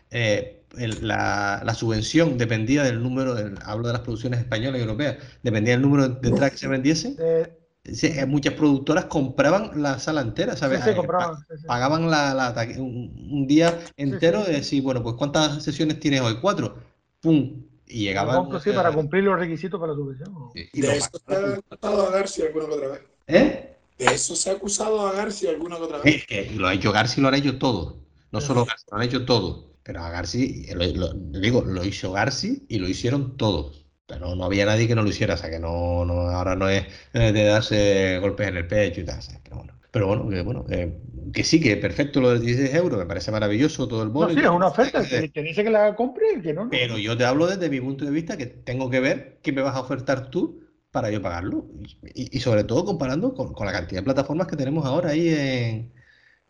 eh, 0.09 0.63
la, 1.01 1.73
subvención 1.73 2.37
dependía 2.37 2.83
del 2.83 3.03
número, 3.03 3.35
hablo 3.65 3.87
de 3.87 3.93
las 3.93 4.03
producciones 4.03 4.39
españolas 4.39 4.79
y 4.79 4.83
europeas, 4.83 5.17
dependía 5.43 5.73
del 5.73 5.81
número 5.81 6.07
de 6.07 6.29
entradas 6.29 6.51
que 6.51 6.57
se 6.59 6.67
vendiesen, 6.69 7.17
eh, 7.19 8.25
muchas 8.25 8.53
productoras 8.53 9.05
compraban 9.05 9.81
la 9.81 9.99
sala 9.99 10.21
entera, 10.21 10.55
¿sabes? 10.55 10.81
Sí, 10.85 10.93
compraban, 10.95 11.37
pagaban 11.65 12.09
la, 12.09 12.53
un, 12.77 13.45
día 13.45 13.77
entero 13.97 14.45
de 14.45 14.53
decir, 14.53 14.83
bueno, 14.83 15.03
pues 15.03 15.15
¿cuántas 15.15 15.61
sesiones 15.61 15.99
tienes 15.99 16.21
hoy? 16.21 16.37
Cuatro. 16.41 16.77
¡Pum! 17.19 17.66
Y 17.87 18.05
llegaban. 18.05 18.49
para 18.49 18.91
cumplir 18.91 19.23
los 19.23 19.39
requisitos 19.39 19.79
para 19.79 19.93
la 19.93 19.97
subvención. 19.97 20.33
Y 20.53 20.81
de 20.81 20.97
eso 20.97 21.09
se 21.25 21.35
ha 21.35 21.53
acusado 21.55 22.07
a 22.07 22.11
García 22.11 22.45
alguna 22.45 22.65
que 22.67 22.73
otra 22.73 22.87
vez. 22.89 23.01
¿Eh? 23.27 23.77
De 23.97 24.05
eso 24.05 24.35
se 24.35 24.49
ha 24.49 24.53
acusado 24.53 25.07
a 25.07 25.13
García 25.13 25.49
alguna 25.51 25.77
que 25.77 25.81
otra 25.83 25.97
vez. 25.99 26.25
que 26.27 26.51
lo 26.51 26.67
ha 26.67 26.73
hecho 26.73 26.91
García 26.91 27.21
lo 27.21 27.29
han 27.29 27.35
hecho 27.35 27.57
todo. 27.57 27.97
No 28.31 28.41
solo 28.41 28.65
García, 28.65 28.87
lo 28.91 28.97
han 28.97 29.03
hecho 29.03 29.25
todo. 29.25 29.67
Pero 29.83 30.03
a 30.03 30.09
García, 30.09 30.75
lo, 30.75 31.13
digo, 31.39 31.61
lo 31.61 31.85
hizo 31.85 32.11
García 32.11 32.55
y 32.67 32.79
lo 32.79 32.89
hicieron 32.89 33.37
todos. 33.37 33.85
Pero 34.05 34.35
no 34.35 34.45
había 34.45 34.65
nadie 34.65 34.87
que 34.87 34.95
no 34.95 35.03
lo 35.03 35.09
hiciera, 35.09 35.33
o 35.33 35.37
sea 35.37 35.49
que 35.49 35.59
no, 35.59 36.05
no 36.05 36.29
ahora 36.29 36.55
no 36.55 36.69
es 36.69 36.85
de 37.13 37.43
darse 37.43 38.19
golpes 38.19 38.47
en 38.47 38.57
el 38.57 38.67
pecho 38.67 39.01
y 39.01 39.05
tal, 39.05 39.19
pero 39.43 39.57
bueno. 39.57 39.76
Pero 39.91 40.07
bueno, 40.07 40.29
que, 40.29 40.41
bueno 40.41 40.65
que, 41.33 41.43
sí, 41.43 41.61
que 41.61 41.77
perfecto 41.77 42.19
lo 42.21 42.33
de 42.33 42.39
16 42.39 42.75
euros, 42.75 42.99
me 42.99 43.05
parece 43.05 43.31
maravilloso 43.31 43.87
todo 43.87 44.03
el 44.03 44.09
bono. 44.09 44.27
No, 44.27 44.33
sí, 44.33 44.39
es 44.39 44.49
una 44.49 44.67
oferta, 44.67 45.07
que 45.07 45.29
te 45.29 45.41
dice 45.41 45.63
que 45.63 45.69
la 45.69 45.95
compre 45.95 46.25
y 46.37 46.41
que 46.41 46.53
no, 46.53 46.69
Pero 46.69 46.97
yo 46.97 47.17
te 47.17 47.25
hablo 47.25 47.47
desde 47.47 47.69
mi 47.69 47.79
punto 47.79 48.05
de 48.05 48.11
vista 48.11 48.37
que 48.37 48.45
tengo 48.47 48.89
que 48.89 48.99
ver 48.99 49.39
qué 49.41 49.51
me 49.51 49.61
vas 49.61 49.75
a 49.75 49.81
ofertar 49.81 50.29
tú 50.29 50.61
para 50.91 51.11
yo 51.11 51.21
pagarlo. 51.21 51.67
Y, 52.13 52.39
sobre 52.39 52.63
todo 52.63 52.85
comparando 52.85 53.33
con, 53.33 53.53
la 53.65 53.71
cantidad 53.71 54.01
de 54.01 54.05
plataformas 54.05 54.47
que 54.47 54.55
tenemos 54.55 54.85
ahora 54.85 55.09
ahí 55.11 55.29
en... 55.29 55.93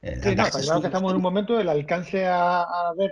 sí, 0.01 0.35
no, 0.35 0.81
que 0.81 0.87
estamos 0.87 1.11
en 1.11 1.17
un 1.17 1.21
momento 1.21 1.57
del 1.57 1.69
alcance 1.69 2.25
a, 2.25 2.65
ver 2.97 3.11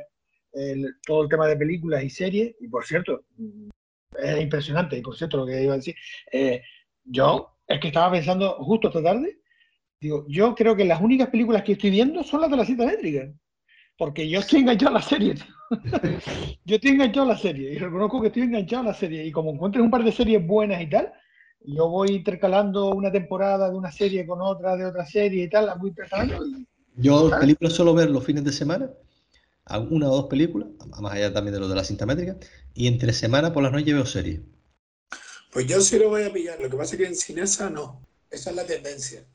todo 1.06 1.24
el 1.24 1.30
tema 1.30 1.48
de 1.48 1.58
películas 1.58 2.04
y 2.04 2.10
series, 2.10 2.56
y 2.62 2.68
por 2.68 2.86
cierto, 2.86 3.26
es 4.18 4.42
impresionante, 4.42 4.98
y 4.98 5.02
por 5.02 5.18
cierto 5.18 5.38
lo 5.38 5.46
que 5.46 5.62
iba 5.62 5.74
a 5.74 5.78
decir, 5.78 5.96
eh, 6.32 6.62
yo 7.04 7.58
es 7.68 7.80
que 7.80 7.88
estaba 7.88 8.12
pensando 8.12 8.54
justo 8.64 8.88
esta 8.88 9.04
tarde, 9.04 9.40
digo, 10.06 10.26
yo 10.28 10.54
creo 10.54 10.76
que 10.76 10.86
las 10.86 11.02
únicas 11.02 11.30
películas 11.30 11.64
que 11.64 11.74
estoy 11.74 11.90
viendo 11.90 12.24
son 12.24 12.42
las 12.42 12.52
de 12.52 12.58
la 12.58 12.66
cita 12.66 12.86
métrica, 12.86 13.32
porque 13.98 14.30
yo 14.30 14.40
estoy 14.40 14.60
enganchado 14.60 14.92
a 14.92 15.00
la 15.00 15.02
serie, 15.02 15.36
yo 16.66 16.76
estoy 16.76 16.92
enganchado 16.92 17.26
a 17.26 17.34
la 17.34 17.38
serie, 17.38 17.74
y 17.74 17.78
reconozco 17.78 18.22
que 18.22 18.28
estoy 18.28 18.44
enganchado 18.44 18.84
a 18.84 18.86
la 18.88 18.94
serie, 18.94 19.26
y 19.26 19.32
como 19.32 19.52
encuentres 19.52 19.84
un 19.84 19.90
par 19.90 20.04
de 20.04 20.12
series 20.12 20.46
buenas 20.46 20.82
y 20.82 20.90
tal, 20.90 21.12
yo 21.62 21.90
voy 21.90 22.12
intercalando 22.12 22.92
una 22.92 23.12
temporada 23.12 23.70
de 23.70 23.76
una 23.76 23.92
serie 23.92 24.28
con 24.28 24.42
otra, 24.42 24.76
de 24.78 24.86
otra 24.86 25.06
serie 25.06 25.46
y 25.46 25.50
tal, 25.50 25.66
la 25.66 25.74
voy 25.74 25.90
intercalando. 25.90 26.36
yo 26.98 27.32
películas 27.40 27.74
solo 27.74 27.96
ver 27.96 28.12
los 28.12 28.24
fines 28.24 28.44
de 28.44 28.52
semana, 28.52 28.92
una 29.90 30.08
o 30.08 30.16
dos 30.18 30.26
películas, 30.26 30.70
más 31.00 31.14
allá 31.14 31.34
también 31.34 31.56
de 31.56 31.62
lo 31.62 31.68
de 31.68 31.76
la 31.76 31.84
cinta 31.84 32.06
métrica, 32.06 32.38
y 32.76 32.88
entre 32.88 33.12
semana 33.12 33.52
por 33.52 33.64
las 33.64 33.72
noches 33.72 33.94
veo 33.94 34.06
series. 34.06 34.42
Pues 35.52 35.66
yo 35.66 35.82
sí 35.82 35.98
lo 35.98 36.10
voy 36.10 36.24
a 36.24 36.32
pillar, 36.32 36.62
lo 36.62 36.70
que 36.70 36.78
pasa 36.78 36.94
es 36.94 37.02
que 37.02 37.08
en 37.08 37.16
Cinesa 37.16 37.72
no, 37.72 38.02
esa 38.30 38.52
es 38.52 38.56
la 38.56 38.66
tendencia. 38.66 39.26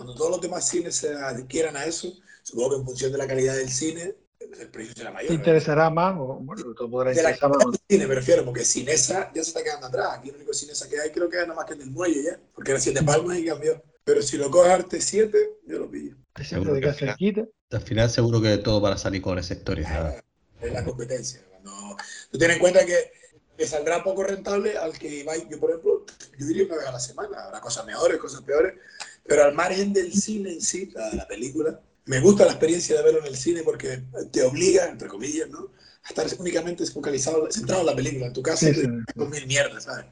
Cuando 0.00 0.14
todos 0.14 0.30
los 0.30 0.40
demás 0.40 0.66
cines 0.66 0.96
se 0.96 1.12
adquieran 1.12 1.76
a 1.76 1.84
eso, 1.84 2.10
supongo 2.42 2.70
que 2.70 2.76
en 2.76 2.84
función 2.86 3.12
de 3.12 3.18
la 3.18 3.26
calidad 3.26 3.54
del 3.54 3.68
cine, 3.68 4.14
el 4.40 4.70
precio 4.70 4.94
será 4.96 5.12
mayor. 5.12 5.28
¿Te 5.28 5.34
interesará 5.34 5.90
más? 5.90 6.16
O, 6.18 6.38
bueno, 6.40 6.62
te 6.72 6.88
podrá 6.88 7.10
interesar 7.10 7.50
más. 7.50 7.78
cine 7.86 8.06
me 8.06 8.14
refiero, 8.14 8.42
porque 8.42 8.64
Cinesa 8.64 9.30
ya 9.34 9.42
se 9.44 9.50
está 9.50 9.62
quedando 9.62 9.88
atrás. 9.88 10.16
Aquí 10.16 10.30
el 10.30 10.36
único 10.36 10.54
Cinesa 10.54 10.88
que 10.88 10.98
hay 10.98 11.10
creo 11.10 11.28
que 11.28 11.36
es 11.36 11.42
nada 11.42 11.54
más 11.54 11.66
que 11.66 11.74
en 11.74 11.82
el 11.82 11.90
muelle 11.90 12.22
ya, 12.22 12.40
porque 12.54 12.70
era 12.70 12.80
Siete 12.80 13.02
Palmas 13.02 13.36
y 13.40 13.44
cambió. 13.44 13.82
Pero 14.02 14.22
si 14.22 14.38
lo 14.38 14.50
coges 14.50 14.72
Arte 14.72 15.02
7, 15.02 15.58
yo 15.66 15.78
lo 15.80 15.90
pillo. 15.90 16.16
Seguro 16.42 16.80
que 16.80 16.94
cerquita. 16.94 17.44
Al 17.70 17.82
final 17.82 18.08
seguro 18.08 18.40
que 18.40 18.56
todo 18.56 18.80
para 18.80 18.96
salir 18.96 19.20
con 19.20 19.38
esa 19.38 19.52
historia. 19.52 20.24
Es 20.62 20.72
la 20.72 20.82
competencia. 20.82 21.44
Cuando, 21.50 21.98
tú 22.30 22.38
ten 22.38 22.52
en 22.52 22.58
cuenta 22.58 22.86
que 22.86 23.12
le 23.58 23.66
saldrá 23.66 24.02
poco 24.02 24.22
rentable 24.22 24.78
al 24.78 24.98
que 24.98 25.22
va, 25.24 25.36
yo 25.36 25.60
por 25.60 25.68
ejemplo, 25.68 26.06
yo 26.38 26.46
diría 26.46 26.64
una 26.64 26.76
vez 26.78 26.86
a 26.86 26.92
la 26.92 27.00
semana, 27.00 27.44
habrá 27.44 27.60
cosas 27.60 27.84
mejores, 27.84 28.16
cosas 28.16 28.40
peores, 28.40 28.72
pero 29.26 29.44
al 29.44 29.54
margen 29.54 29.92
del 29.92 30.12
cine 30.12 30.52
en 30.52 30.60
sí, 30.60 30.90
la, 30.94 31.12
la 31.14 31.28
película, 31.28 31.80
me 32.06 32.20
gusta 32.20 32.44
la 32.44 32.52
experiencia 32.52 32.96
de 32.96 33.02
verlo 33.02 33.20
en 33.20 33.26
el 33.26 33.36
cine 33.36 33.62
porque 33.62 34.02
te 34.32 34.42
obliga, 34.42 34.88
entre 34.88 35.08
comillas, 35.08 35.48
¿no? 35.48 35.70
a 36.02 36.08
estar 36.08 36.26
únicamente 36.40 36.86
focalizado, 36.86 37.50
centrado 37.50 37.82
en 37.82 37.86
la 37.86 37.96
película. 37.96 38.26
En 38.26 38.32
tu 38.32 38.42
casa, 38.42 38.72
sí, 38.72 38.82
con 39.16 39.30
mil 39.30 39.46
mierdas, 39.46 39.84
¿sabes? 39.84 40.06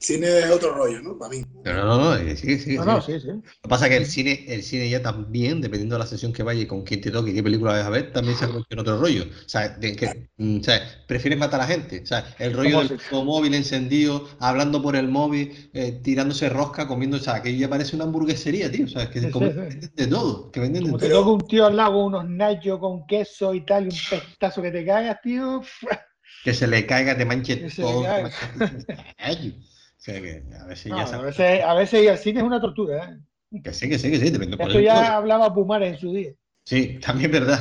Cine 0.00 0.38
es 0.38 0.50
otro 0.50 0.72
rollo, 0.72 1.02
¿no? 1.02 1.18
Para 1.18 1.30
mí. 1.30 1.44
Pero 1.62 1.84
no, 1.84 1.98
no, 1.98 2.18
no, 2.18 2.36
sí, 2.36 2.58
sí, 2.58 2.78
no, 2.78 3.02
sí, 3.02 3.20
sí. 3.20 3.26
Lo 3.26 3.42
que 3.42 3.68
pasa 3.68 3.84
es 3.84 3.90
que 3.90 3.96
el 3.98 4.06
cine, 4.06 4.44
el 4.48 4.62
cine 4.62 4.88
ya 4.88 5.02
también, 5.02 5.60
dependiendo 5.60 5.96
de 5.96 5.98
la 5.98 6.06
sesión 6.06 6.32
que 6.32 6.42
vaya 6.42 6.62
y 6.62 6.66
con 6.66 6.84
quién 6.84 7.02
te 7.02 7.10
toque 7.10 7.32
y 7.32 7.34
qué 7.34 7.42
película 7.42 7.72
vayas 7.72 7.86
a 7.86 7.90
ver, 7.90 8.10
también 8.10 8.34
se 8.38 8.46
convierte 8.46 8.72
en 8.72 8.78
otro 8.78 8.98
rollo. 8.98 9.24
O 9.24 9.48
sea, 9.48 9.68
de 9.68 9.94
que, 9.94 10.30
mm, 10.38 10.60
o 10.60 10.62
sea, 10.64 10.80
prefieres 11.06 11.38
matar 11.38 11.60
a 11.60 11.64
la 11.64 11.70
gente. 11.70 12.00
O 12.00 12.06
sea, 12.06 12.34
el 12.38 12.54
rollo 12.54 12.80
del 12.82 12.98
móvil 13.12 13.52
encendido, 13.52 14.26
hablando 14.38 14.80
por 14.80 14.96
el 14.96 15.08
móvil, 15.08 15.70
eh, 15.74 16.00
tirándose 16.02 16.48
rosca, 16.48 16.88
comiendo, 16.88 17.18
o 17.18 17.20
sea, 17.20 17.34
aquello 17.34 17.58
ya 17.58 17.68
parece 17.68 17.94
una 17.94 18.06
hamburguesería, 18.06 18.72
tío. 18.72 18.86
O 18.86 18.88
sea, 18.88 19.02
es 19.02 19.10
que 19.10 19.20
venden 19.20 19.92
de 19.94 20.06
todo. 20.06 20.50
Que 20.50 20.60
venden 20.60 20.84
Como 20.84 20.96
de 20.96 21.08
te 21.08 21.12
toca 21.12 21.30
un 21.30 21.46
tío 21.46 21.66
al 21.66 21.76
lado, 21.76 22.06
unos 22.06 22.26
nachos 22.26 22.78
con 22.78 23.06
queso 23.06 23.52
y 23.52 23.66
tal, 23.66 23.84
y 23.84 23.88
un 23.88 23.98
pestazo 24.08 24.62
que 24.62 24.70
te 24.70 24.82
caigas, 24.82 25.20
tío. 25.22 25.60
Que 26.42 26.54
se 26.54 26.66
le 26.66 26.86
caiga, 26.86 27.18
te 27.18 27.26
manche 27.26 27.68
todo. 27.76 28.02
a 30.08 30.66
veces 30.66 30.84
ya 30.84 31.02
a, 31.02 31.20
veces, 31.20 31.62
a 31.62 31.74
veces 31.74 32.02
ir 32.02 32.10
al 32.10 32.18
cine 32.18 32.40
es 32.40 32.46
una 32.46 32.60
tortura, 32.60 33.04
¿eh? 33.04 33.62
Que 33.62 33.72
sí, 33.72 33.88
que 33.88 33.98
sí, 33.98 34.10
que 34.10 34.18
sí, 34.18 34.30
depende 34.30 34.56
Esto 34.58 34.80
ya 34.80 35.16
hablaba 35.16 35.52
Pumares 35.52 35.94
en 35.94 35.98
su 35.98 36.12
día. 36.12 36.32
Sí, 36.64 36.98
también 37.00 37.34
es 37.34 37.40
verdad. 37.40 37.58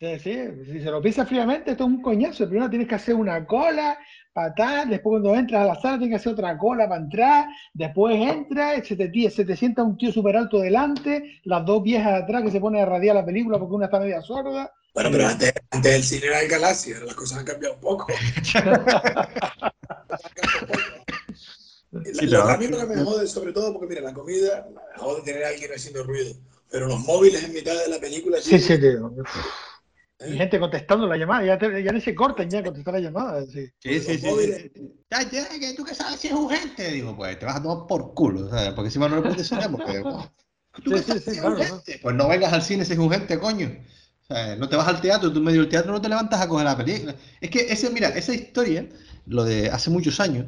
Sí, 0.00 0.18
sí, 0.18 0.36
si 0.66 0.80
se 0.80 0.90
lo 0.90 1.00
piensas 1.00 1.28
fríamente, 1.28 1.70
esto 1.70 1.84
es 1.84 1.90
un 1.90 2.02
coñazo. 2.02 2.48
Primero 2.48 2.68
tienes 2.68 2.88
que 2.88 2.96
hacer 2.96 3.14
una 3.14 3.46
cola 3.46 3.96
para 4.32 4.52
tal, 4.54 4.90
después 4.90 5.12
cuando 5.12 5.36
entras 5.36 5.62
a 5.62 5.66
la 5.66 5.80
sala 5.80 5.98
tienes 5.98 6.10
que 6.10 6.16
hacer 6.16 6.32
otra 6.32 6.58
cola 6.58 6.88
para 6.88 7.00
entrar, 7.00 7.46
después 7.72 8.16
entras, 8.16 8.86
se 8.86 8.96
te, 8.96 9.30
se 9.30 9.44
te 9.44 9.56
sienta 9.56 9.84
un 9.84 9.96
tío 9.96 10.12
súper 10.12 10.36
alto 10.36 10.58
delante, 10.58 11.40
las 11.44 11.64
dos 11.64 11.84
viejas 11.84 12.24
atrás 12.24 12.42
que 12.42 12.50
se 12.50 12.60
ponen 12.60 12.82
a 12.82 12.86
radiar 12.86 13.14
la 13.14 13.24
película 13.24 13.58
porque 13.58 13.76
una 13.76 13.86
está 13.86 14.00
media 14.00 14.20
sorda. 14.20 14.72
Bueno, 14.92 15.10
pero 15.12 15.28
antes, 15.28 15.52
antes 15.70 15.92
del 15.92 16.02
cine 16.02 16.26
era 16.26 16.42
el 16.42 16.48
Galaxia, 16.48 16.96
las 17.04 17.14
cosas 17.14 17.38
han 17.38 17.44
cambiado 17.44 17.76
un 17.76 17.80
poco. 17.80 18.06
a 21.98 22.56
mí 22.56 22.66
lo 22.68 22.78
que 22.78 22.86
me 22.86 23.04
jode, 23.04 23.26
sobre 23.26 23.52
todo, 23.52 23.72
porque 23.72 23.86
mira, 23.86 24.00
la 24.02 24.14
comida, 24.14 24.66
me 24.70 25.00
jode 25.00 25.22
tener 25.22 25.44
a 25.44 25.48
alguien 25.48 25.70
haciendo 25.74 26.02
ruido, 26.04 26.34
pero 26.70 26.86
los 26.86 27.00
móviles 27.00 27.44
en 27.44 27.52
mitad 27.52 27.74
de 27.74 27.88
la 27.88 27.98
película. 27.98 28.38
Sí, 28.40 28.58
sí, 28.58 28.78
tío. 28.78 29.12
¿Eh? 30.20 30.30
Y 30.30 30.36
gente 30.36 30.60
contestando 30.60 31.06
la 31.06 31.16
llamada, 31.16 31.44
ya, 31.44 31.58
te, 31.58 31.82
ya 31.82 31.92
ni 31.92 32.00
se 32.00 32.14
cortan 32.14 32.48
ya 32.48 32.62
contestar 32.62 32.94
la 32.94 33.00
llamada. 33.00 33.44
Sí, 33.46 33.68
sí, 33.80 34.00
sí. 34.00 34.18
sí, 34.18 34.72
Ya, 35.10 35.30
ya, 35.30 35.48
que 35.58 35.74
tú 35.76 35.84
que 35.84 35.94
sabes 35.94 36.20
si 36.20 36.28
es 36.28 36.34
urgente. 36.34 36.92
Digo, 36.92 37.16
pues 37.16 37.38
te 37.38 37.46
vas 37.46 37.56
a 37.56 37.62
tomar 37.62 37.86
por 37.86 38.14
culo, 38.14 38.48
¿sabes? 38.48 38.72
Porque 38.74 38.88
encima 38.88 39.08
no 39.08 39.16
le 39.16 39.22
puedes 39.22 39.46
sonar, 39.46 39.70
porque. 39.70 40.02
¿tú 40.84 40.98
sí, 40.98 41.18
sí, 41.18 41.40
claro, 41.40 41.82
Pues 42.02 42.14
no 42.16 42.28
vengas 42.28 42.52
al 42.52 42.62
cine 42.62 42.84
si 42.84 42.92
es 42.92 42.98
urgente, 42.98 43.38
coño. 43.38 43.76
O 44.22 44.26
sea, 44.26 44.56
no 44.56 44.68
te 44.68 44.76
vas 44.76 44.88
al 44.88 45.00
teatro, 45.00 45.32
tú 45.32 45.38
en 45.38 45.44
medio 45.44 45.60
del 45.60 45.68
teatro 45.68 45.92
no 45.92 46.00
te 46.00 46.08
levantas 46.08 46.40
a 46.40 46.48
coger 46.48 46.64
la 46.64 46.76
película. 46.76 47.14
Es 47.40 47.50
que 47.50 47.72
ese, 47.72 47.90
mira, 47.90 48.08
esa 48.08 48.34
historia, 48.34 48.88
lo 49.26 49.44
de 49.44 49.68
hace 49.68 49.90
muchos 49.90 50.18
años, 50.18 50.46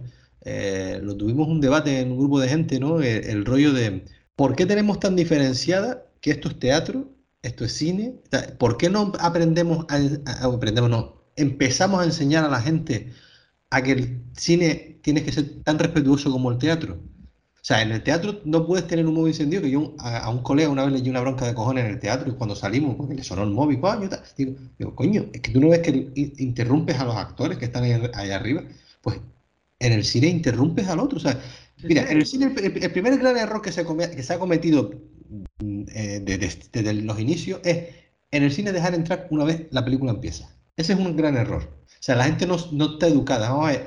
eh, 0.48 1.00
lo 1.02 1.16
tuvimos 1.16 1.48
un 1.48 1.60
debate 1.60 1.98
en 2.00 2.12
un 2.12 2.18
grupo 2.18 2.38
de 2.38 2.48
gente, 2.48 2.78
¿no? 2.78 3.02
Eh, 3.02 3.32
el, 3.32 3.44
rollo 3.44 3.72
de 3.72 4.04
¿por 4.36 4.54
qué 4.54 4.64
tenemos 4.64 5.00
tan 5.00 5.16
diferenciada 5.16 6.06
que 6.20 6.30
esto 6.30 6.48
es 6.48 6.60
teatro, 6.60 7.10
esto 7.42 7.64
es 7.64 7.72
cine? 7.72 8.20
¿Por 8.56 8.76
qué 8.76 8.88
no 8.88 9.12
aprendemos, 9.18 9.86
a, 9.88 10.46
aprendemos, 10.46 10.88
no, 10.88 11.24
empezamos 11.34 12.00
a 12.00 12.04
enseñar 12.04 12.44
a 12.44 12.48
la 12.48 12.62
gente 12.62 13.12
a 13.70 13.82
que 13.82 13.92
el 13.92 14.22
cine 14.36 15.00
tiene 15.02 15.24
que 15.24 15.32
ser 15.32 15.64
tan 15.64 15.80
respetuoso 15.80 16.30
como 16.30 16.52
el 16.52 16.58
teatro? 16.58 16.94
O 16.94 17.64
sea, 17.66 17.82
en 17.82 17.90
el 17.90 18.04
teatro 18.04 18.40
no 18.44 18.66
puedes 18.66 18.86
tener 18.86 19.04
un 19.04 19.14
móvil 19.14 19.32
encendido, 19.32 19.62
que 19.62 19.70
yo 19.70 19.96
a, 19.98 20.30
un 20.30 20.44
colega 20.44 20.68
una 20.68 20.84
vez 20.84 20.92
le 20.92 21.02
di 21.02 21.10
una 21.10 21.22
bronca 21.22 21.44
de 21.44 21.54
cojones 21.54 21.86
en 21.86 21.90
el 21.90 21.98
teatro 21.98 22.30
y 22.30 22.36
cuando 22.36 22.54
salimos, 22.54 22.94
porque 22.94 23.14
le 23.16 23.24
sonó 23.24 23.42
el 23.42 23.50
móvil, 23.50 23.80
coño, 23.80 24.08
digo, 24.36 24.52
digo, 24.78 24.94
coño, 24.94 25.26
es 25.32 25.40
que 25.40 25.50
tú 25.50 25.60
no 25.60 25.70
ves 25.70 25.80
que 25.80 26.12
interrumpes 26.14 27.00
a 27.00 27.04
los 27.04 27.16
actores 27.16 27.58
que 27.58 27.64
están 27.64 27.82
ahí, 27.82 28.00
ahí 28.14 28.30
arriba. 28.30 28.62
Pues 29.00 29.18
en 29.78 29.92
el 29.92 30.04
cine 30.04 30.28
interrumpes 30.28 30.88
al 30.88 31.00
otro. 31.00 31.18
O 31.18 31.20
sea, 31.20 31.40
mira, 31.82 32.10
en 32.10 32.18
el 32.18 32.26
cine 32.26 32.52
el, 32.56 32.90
primer 32.92 33.18
gran 33.18 33.36
error 33.36 33.62
que 33.62 33.72
se, 33.72 33.84
que 33.84 34.22
se 34.22 34.32
ha 34.32 34.38
cometido 34.38 34.90
mm, 35.58 35.82
eh, 35.94 36.20
desde, 36.72 36.94
los 36.94 37.20
inicios 37.20 37.60
es 37.64 37.88
en 38.30 38.42
el 38.42 38.52
cine 38.52 38.72
dejar 38.72 38.94
entrar 38.94 39.28
una 39.30 39.44
vez 39.44 39.66
la 39.70 39.84
película 39.84 40.12
empieza. 40.12 40.50
Ese 40.76 40.92
es 40.92 40.98
un 40.98 41.16
gran 41.16 41.36
error. 41.36 41.62
O 41.84 42.02
sea, 42.02 42.16
la 42.16 42.24
gente 42.24 42.46
no, 42.46 42.56
no 42.72 42.94
está 42.94 43.06
educada. 43.06 43.50
Vamos 43.50 43.68
a 43.68 43.72
ver, 43.72 43.86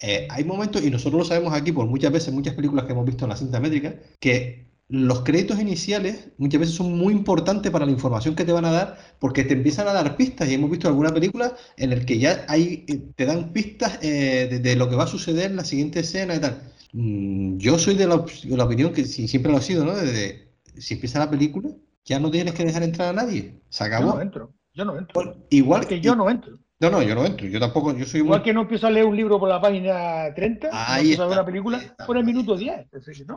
eh, 0.00 0.26
hay 0.30 0.44
momentos, 0.44 0.82
y 0.82 0.90
nosotros 0.90 1.18
lo 1.18 1.24
sabemos 1.24 1.52
aquí 1.52 1.72
por 1.72 1.86
muchas 1.86 2.10
veces, 2.10 2.32
muchas 2.32 2.54
películas 2.54 2.86
que 2.86 2.92
hemos 2.92 3.04
visto 3.04 3.24
en 3.24 3.30
la 3.30 3.36
cinta 3.36 3.60
métrica, 3.60 3.94
que 4.18 4.69
los 4.90 5.20
créditos 5.20 5.60
iniciales 5.60 6.30
muchas 6.36 6.60
veces 6.60 6.74
son 6.74 6.98
muy 6.98 7.14
importantes 7.14 7.70
para 7.70 7.86
la 7.86 7.92
información 7.92 8.34
que 8.34 8.44
te 8.44 8.52
van 8.52 8.64
a 8.64 8.72
dar 8.72 8.98
porque 9.20 9.44
te 9.44 9.54
empiezan 9.54 9.86
a 9.86 9.92
dar 9.92 10.16
pistas 10.16 10.48
y 10.48 10.54
hemos 10.54 10.68
visto 10.68 10.88
alguna 10.88 11.14
película 11.14 11.54
en 11.76 11.92
el 11.92 12.04
que 12.04 12.18
ya 12.18 12.44
hay, 12.48 12.84
eh, 12.88 13.00
te 13.14 13.24
dan 13.24 13.52
pistas 13.52 14.00
eh, 14.02 14.58
de, 14.60 14.76
lo 14.76 14.88
que 14.88 14.96
va 14.96 15.04
a 15.04 15.06
suceder 15.06 15.50
en 15.50 15.56
la 15.56 15.64
siguiente 15.64 16.00
escena 16.00 16.34
y 16.34 16.40
tal. 16.40 16.60
Mm, 16.92 17.58
yo 17.58 17.78
soy 17.78 17.94
de 17.94 18.08
la, 18.08 18.16
opinión 18.16 18.92
que 18.92 19.04
siempre 19.04 19.52
lo 19.52 19.58
ha 19.58 19.62
sido, 19.62 19.84
¿no? 19.84 19.94
De, 19.94 20.50
si 20.76 20.94
empieza 20.94 21.20
la 21.20 21.30
película, 21.30 21.70
ya 22.04 22.18
no 22.18 22.30
tienes 22.30 22.54
que 22.54 22.64
dejar 22.64 22.82
entrar 22.82 23.10
a 23.10 23.12
nadie. 23.12 23.60
Se 23.68 23.84
acabó. 23.84 24.08
Yo 24.08 24.14
no 24.14 24.20
entro. 24.22 24.52
Yo 24.74 24.84
no 24.84 24.98
entro. 24.98 25.36
igual 25.50 25.86
que 25.86 26.00
yo 26.00 26.16
no 26.16 26.28
entro. 26.28 26.58
No, 26.80 26.88
no, 26.88 27.02
yo 27.02 27.14
no 27.14 27.26
entro, 27.26 27.46
yo 27.46 27.60
tampoco, 27.60 27.94
yo 27.94 28.06
soy 28.06 28.20
Igual 28.20 28.42
que 28.42 28.54
no 28.54 28.62
empiezo 28.62 28.86
a 28.86 28.90
leer 28.90 29.04
un 29.04 29.14
libro 29.14 29.38
por 29.38 29.50
la 29.50 29.60
página 29.60 30.32
30, 30.34 30.70
ahí 30.72 31.14
no 31.14 31.24
a 31.24 31.26
ver 31.26 31.36
una 31.36 31.44
película 31.44 31.94
por 32.06 32.16
el 32.16 32.24
minuto 32.24 32.56
10. 32.56 32.86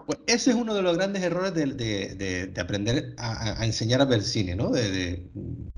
Pues 0.06 0.19
ese 0.27 0.51
es 0.51 0.56
uno 0.56 0.73
de 0.73 0.82
los 0.82 0.95
grandes 0.95 1.21
errores 1.21 1.53
de, 1.53 2.53
aprender 2.58 3.13
a, 3.17 3.65
enseñar 3.65 3.99
a 3.99 4.06
ver 4.06 4.21
cine, 4.21 4.56
¿no? 4.56 4.69
De, 4.69 5.29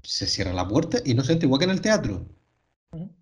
se 0.04 0.28
cierra 0.28 0.54
la 0.54 0.68
puerta 0.68 1.00
y 1.04 1.16
no 1.16 1.24
se 1.24 1.34
entra, 1.34 1.48
igual 1.48 1.58
que 1.58 1.66
en 1.66 1.72
el 1.72 1.82
teatro. 1.82 2.28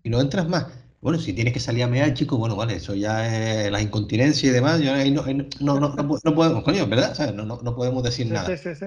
Y 0.02 0.10
no 0.10 0.20
entras 0.20 0.46
más. 0.46 0.66
Bueno, 1.00 1.18
si 1.18 1.32
tienes 1.32 1.54
que 1.54 1.60
salir 1.60 1.82
a 1.82 1.88
mear, 1.88 2.12
chico, 2.12 2.36
bueno, 2.36 2.54
vale, 2.54 2.76
eso 2.76 2.94
ya 2.94 3.64
es 3.64 3.72
la 3.72 3.80
incontinencia 3.80 4.50
y 4.50 4.52
demás, 4.52 4.80
yo 4.82 4.92
no, 4.94 5.24
no, 5.60 5.80
no, 5.80 5.94
no, 5.94 6.34
podemos, 6.34 6.62
coño, 6.64 6.86
¿verdad? 6.86 7.34
No, 7.34 7.44
no, 7.46 7.74
podemos 7.74 8.02
decir 8.02 8.30
nada. 8.30 8.46
Sí, 8.54 8.62
sí, 8.62 8.74
sí. 8.74 8.86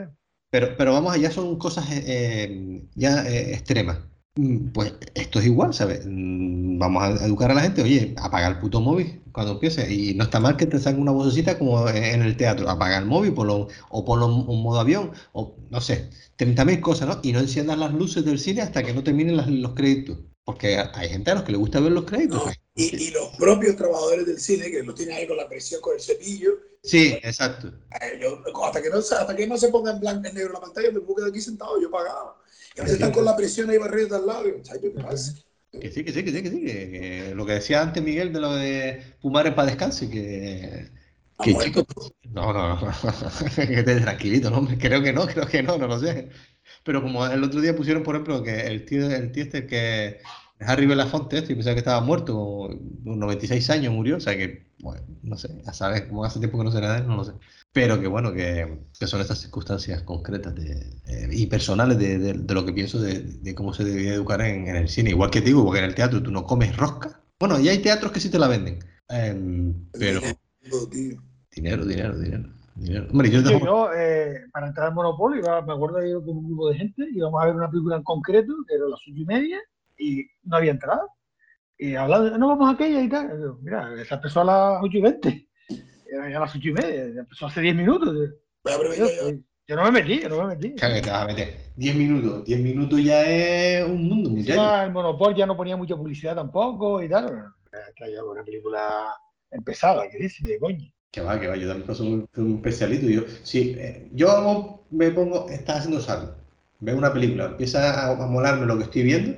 Pero, 0.52 0.78
pero 0.78 0.93
vamos, 0.93 1.13
allá 1.13 1.32
son 1.32 1.58
cosas 1.58 1.91
eh, 1.91 2.04
eh, 2.06 2.82
ya 2.93 3.28
eh, 3.28 3.54
extremas. 3.54 4.00
Mm, 4.38 4.69
pues 4.71 4.93
esto 5.15 5.39
es 5.39 5.45
igual, 5.45 5.73
¿sabes? 5.73 6.06
Mm, 6.06 6.78
vamos 6.78 7.04
a 7.04 7.26
educar 7.26 7.52
a 7.52 7.56
la 7.56 7.62
gente, 7.62 7.82
oye, 7.82 8.13
apaga 8.17 8.47
el 8.47 8.60
puto 8.60 8.80
móvil 8.80 9.21
cuando 9.32 9.54
empiece. 9.54 9.91
Y 9.91 10.13
no 10.13 10.26
está 10.26 10.39
mal 10.39 10.58
que 10.58 10.67
te 10.67 10.80
salga 10.80 11.00
una 11.00 11.12
vocecita 11.12 11.58
como 11.58 11.89
en 11.89 12.21
el 12.21 12.38
teatro, 12.38 12.69
apaga 12.69 12.97
el 13.00 13.06
móvil 13.06 13.34
ponlo, 13.34 13.67
o 13.89 14.06
ponlo 14.06 14.28
en 14.28 14.62
modo 14.62 14.80
avión, 14.80 15.12
o 15.34 15.56
no 15.69 15.82
sé, 15.82 16.10
30.000 16.38 16.82
cosas, 16.82 17.08
¿no? 17.08 17.19
Y 17.23 17.34
no 17.34 17.39
enciendas 17.39 17.78
las 17.80 17.93
luces 17.93 18.23
del 18.26 18.39
cine 18.39 18.62
hasta 18.62 18.84
que 18.84 18.93
no 18.93 19.04
terminen 19.04 19.62
los 19.62 19.73
créditos. 19.73 20.19
Porque 20.43 20.78
hay 20.78 21.10
gente 21.10 21.32
a 21.32 21.36
los 21.36 21.43
que 21.43 21.52
le 21.52 21.58
gusta 21.58 21.82
ver 21.82 21.91
los 21.91 22.06
créditos. 22.06 22.41
y, 22.76 23.12
los 23.12 23.36
propios 23.38 23.76
trabajadores 23.76 24.26
del 24.28 24.39
cine, 24.39 24.71
que 24.71 24.82
lo 24.82 24.93
tienen 24.93 25.17
ahí 25.17 25.28
con 25.28 25.36
la 25.36 25.50
presión, 25.50 25.82
con 25.82 25.95
el 25.95 26.02
cepillo. 26.02 26.52
Sí, 26.84 27.17
exacto. 27.21 27.73
hasta, 27.89 28.82
que 28.82 28.89
no, 28.89 29.00
hasta 29.00 29.36
que 29.36 29.47
no 29.47 29.58
se 29.58 29.67
ponga 29.69 29.91
en 29.91 30.00
blanco 30.00 30.30
y 30.30 30.34
negro 30.34 30.54
la 30.54 30.62
pantalla, 30.62 30.91
me 30.91 31.02
puedo 31.02 31.17
quedar 31.17 31.30
aquí 31.32 31.41
sentado, 31.41 31.82
yo 31.82 31.91
pagado 32.78 32.82
a 32.82 32.84
veces 32.84 33.00
están 33.00 33.12
con 33.12 33.26
la 33.26 33.36
presión 33.36 33.70
ahí 33.70 33.78
barridos 33.78 34.12
al 34.13 34.28
lado. 34.28 34.44
¿Qué 34.82 34.90
pasa? 34.90 35.34
Que 35.72 35.92
sí, 35.92 36.04
que 36.04 36.12
sí, 36.12 36.24
que 36.24 36.32
sí, 36.32 36.44
que 36.44 36.50
sí. 36.50 36.62
Que, 36.62 37.34
lo 37.36 37.46
que 37.46 37.54
decía 37.54 37.82
antes 37.82 38.02
Miguel 38.04 38.34
de 38.34 38.40
lo 38.40 38.56
de 38.56 39.02
Pumares 39.22 39.54
para 39.54 39.68
descanse, 39.68 40.10
que. 40.10 40.90
Que 41.44 41.56
chico, 41.56 41.86
no, 42.32 42.52
no, 42.52 42.80
no, 42.80 42.80
que 43.56 43.62
esté 43.62 44.00
tranquilito, 44.00 44.50
¿no? 44.50 44.68
Creo 44.80 45.04
que 45.04 45.13
no, 45.13 45.28
creo 45.28 45.46
que 45.46 45.62
no, 45.62 45.78
no 45.78 45.88
lo 45.88 46.00
sé. 46.00 46.30
Pero 46.84 47.04
como 47.04 47.28
el 47.28 47.44
otro 47.44 47.62
día 47.62 47.76
pusieron, 47.76 48.02
por 48.02 48.16
ejemplo, 48.16 48.42
que 48.42 48.62
el 48.62 48.86
tío, 48.86 49.08
el 49.08 49.32
tío 49.32 49.44
este 49.44 49.68
que 49.68 50.20
Harry 50.60 50.88
Belafonte, 50.88 51.38
este, 51.38 51.54
y 51.54 51.56
pensaba 51.56 51.76
que 51.76 51.80
estaba 51.80 52.02
muerto, 52.02 52.38
un 52.40 53.20
96 53.20 53.70
años 53.70 53.94
murió, 53.94 54.18
o 54.18 54.20
sea 54.20 54.36
que, 54.36 54.68
bueno, 54.80 55.06
no 55.22 55.38
sé, 55.38 55.50
ya 55.63 55.74
sabes, 55.74 56.04
como 56.04 56.24
hace 56.24 56.40
tiempo 56.40 56.58
que 56.58 56.63
no 56.63 56.72
sé 56.72 56.82
nada 56.82 57.02
no 57.02 57.18
lo 57.18 57.24
sé. 57.24 57.34
Pero 57.73 57.99
que 57.99 58.08
bueno, 58.08 58.34
que, 58.34 58.88
son 58.93 59.21
estas 59.21 59.39
circunstancias 59.39 60.01
concretas 60.01 60.56
eh, 60.58 61.30
y 61.32 61.45
personales 61.47 61.99
de, 61.99 62.34
lo 62.34 62.65
que 62.65 62.73
pienso 62.73 62.99
de, 62.99 63.53
cómo 63.56 63.73
se 63.73 63.84
debía 63.84 64.13
educar 64.13 64.41
en, 64.41 64.67
el 64.67 64.89
cine. 64.89 65.12
Igual 65.12 65.30
que 65.30 65.41
digo, 65.41 65.63
porque 65.63 65.80
en 65.80 65.86
el 65.86 65.95
teatro 65.95 66.23
tú 66.23 66.32
no 66.32 66.43
comes 66.43 66.75
rosca. 66.75 67.21
Bueno, 67.39 67.60
y 67.60 67.69
hay 67.69 67.80
teatros 67.80 68.12
que 68.12 68.19
sí 68.19 68.32
te 68.32 68.39
la 68.39 68.47
venden. 68.47 68.80
Em, 69.10 69.73
pero. 69.91 70.21
Dinero, 71.51 71.86
dinero, 71.86 72.17
dinero. 72.17 72.49
dinero. 72.75 73.08
Hombre, 73.12 73.30
yo, 73.30 73.41
yo 73.41 73.93
eh, 73.93 74.41
para 74.51 74.67
entrar 74.67 74.88
al 74.88 74.95
Monopoly, 74.95 75.41
me 75.41 75.73
acuerdo 75.73 75.97
de 75.97 76.10
ir 76.10 76.15
con 76.17 76.38
un 76.38 76.45
grupo 76.45 76.69
de 76.69 76.77
gente, 76.77 77.08
íbamos 77.12 77.41
a 77.41 77.45
ver 77.45 77.56
una 77.56 77.69
película 77.69 77.95
en 77.97 78.03
concreto, 78.03 78.53
que 78.67 78.75
era 78.75 78.86
las 78.86 78.99
ocho 79.08 79.21
y 79.21 79.25
media, 79.25 79.60
y 79.97 80.25
no 80.43 80.58
había 80.58 80.71
entrada. 80.71 81.03
Y 81.77 81.95
hablando, 81.95 82.38
no 82.38 82.47
vamos 82.47 82.69
a 82.69 82.71
aquella 82.71 83.01
y 83.01 83.10
tal. 83.10 83.58
mira, 83.62 83.93
esa 84.01 84.15
empezó 84.15 84.41
a 84.41 84.45
las 84.45 84.84
ocho 84.84 84.97
y 84.97 85.01
veinte 85.01 85.46
era 86.12 86.30
ya 86.30 86.39
las 86.39 86.56
ocho 86.56 86.70
y 86.70 86.74
media, 86.74 87.04
empezó 87.04 87.48
hace 87.48 87.62
diez 87.62 87.76
minutos. 87.76 88.15
yo, 89.67 89.76
no 89.76 89.84
me 89.84 89.91
metí, 89.91 90.22
yo 90.22 90.30
no 90.30 90.43
me 90.43 90.56
metí. 90.56 90.74
Claro 90.76 90.96
que 90.96 91.02
te 91.02 91.10
vas 91.10 91.24
a 91.24 91.28
meter. 91.28 91.56
Diez 91.76 91.96
minutos, 91.96 92.46
diez 92.46 92.60
minutos 92.60 93.04
ya 93.04 93.24
es 93.24 93.86
un 93.86 94.08
mundo, 94.08 94.30
el 94.30 94.91
Monopol 94.91 95.36
ya 95.36 95.46
no 95.46 95.56
ponía 95.56 95.78
mucha 95.78 95.96
publicidad 95.96 96.36
tampoco 96.36 97.02
y 97.02 97.10
tal. 97.10 97.46
Traía 97.96 98.24
una 98.24 98.43
película 98.43 99.13
empezada, 99.52 100.10
que 100.10 100.17
dice, 100.17 100.43
de 100.48 100.60
coño. 100.60 100.91
Que 101.12 101.22
va, 101.22 101.39
que 101.39 101.48
va, 101.48 101.56
yo 101.56 101.67
también 101.67 101.96
soy 101.96 102.28
un, 102.36 102.56
especialito. 102.56 103.08
Yo, 103.08 103.22
sí, 103.43 103.76
eh, 103.78 104.08
yo 104.13 104.84
me 104.89 105.12
pongo, 105.12 105.50
estás 105.50 105.80
haciendo 105.80 106.02
salto, 106.02 106.36
veo 106.80 106.98
una 106.98 107.13
película, 107.13 107.46
empieza 107.46 108.12
a 108.12 108.28
molarme 108.28 108.65
lo 108.65 108.78
que 108.78 108.84
estoy 108.84 109.04
viendo 109.04 109.38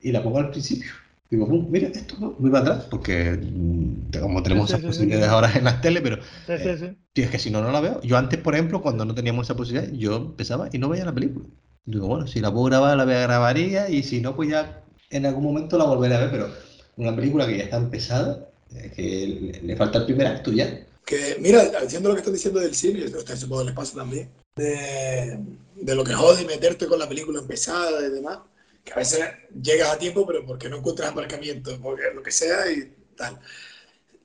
y 0.00 0.12
la 0.12 0.22
pongo 0.22 0.38
al 0.38 0.50
principio. 0.50 0.90
Digo, 1.30 1.46
mira, 1.46 1.88
esto 1.88 2.16
muy 2.40 2.50
para 2.50 2.64
atrás, 2.64 2.86
porque 2.90 3.38
mm, 3.40 4.18
como 4.20 4.42
tenemos 4.42 4.68
esas 4.68 4.82
posibilidades 4.82 5.28
ahora 5.28 5.52
en 5.54 5.62
las 5.62 5.80
tele, 5.80 6.00
pero 6.00 6.18
eh, 6.48 6.96
es 7.14 7.30
que 7.30 7.38
si 7.38 7.50
no, 7.50 7.62
no 7.62 7.70
la 7.70 7.80
veo. 7.80 8.00
Yo 8.02 8.16
antes, 8.16 8.40
por 8.40 8.54
ejemplo, 8.54 8.82
cuando 8.82 9.04
no 9.04 9.14
teníamos 9.14 9.46
esa 9.46 9.54
posibilidad, 9.56 9.92
yo 9.92 10.16
empezaba 10.16 10.68
y 10.72 10.78
no 10.78 10.88
veía 10.88 11.04
la 11.04 11.14
película. 11.14 11.46
Digo, 11.84 12.08
bueno, 12.08 12.26
si 12.26 12.40
la 12.40 12.52
puedo 12.52 12.64
grabar, 12.64 12.96
la 12.96 13.04
grabaría, 13.04 13.88
y 13.88 14.02
si 14.02 14.20
no, 14.20 14.34
pues 14.34 14.50
ya 14.50 14.82
en 15.10 15.24
algún 15.24 15.44
momento 15.44 15.78
la 15.78 15.84
volveré 15.84 16.16
a 16.16 16.20
ver, 16.20 16.30
pero 16.32 16.48
una 16.96 17.14
película 17.14 17.46
que 17.46 17.58
ya 17.58 17.64
está 17.64 17.76
empezada, 17.76 18.48
que 18.96 19.60
le, 19.62 19.76
falta 19.76 19.98
el 19.98 20.06
primer 20.06 20.26
acto 20.26 20.50
ya. 20.50 20.84
Que, 21.06 21.36
mira, 21.40 21.62
haciendo 21.80 22.08
lo 22.08 22.16
que 22.16 22.20
estás 22.22 22.34
diciendo 22.34 22.58
del 22.58 22.74
cine, 22.74 23.04
a 23.04 23.18
ustedes 23.18 23.38
supongo 23.38 23.64
les 23.64 23.74
pasa 23.74 23.94
también, 23.96 24.28
de, 24.56 25.38
de 25.76 25.94
lo 25.94 26.02
que 26.02 26.12
jode 26.12 26.44
meterte 26.44 26.88
con 26.88 26.98
la 26.98 27.08
película 27.08 27.38
empezada 27.38 28.04
y 28.04 28.10
demás 28.10 28.40
que 28.84 28.92
a 28.92 28.96
veces 28.96 29.20
llegas 29.62 29.90
a 29.90 29.98
tiempo, 29.98 30.26
pero 30.26 30.44
porque 30.44 30.68
no 30.68 30.78
encuentras 30.78 31.10
aparcamiento, 31.10 31.78
porque 31.82 32.02
lo 32.14 32.22
que 32.22 32.30
sea 32.30 32.70
y 32.70 32.94
tal. 33.16 33.38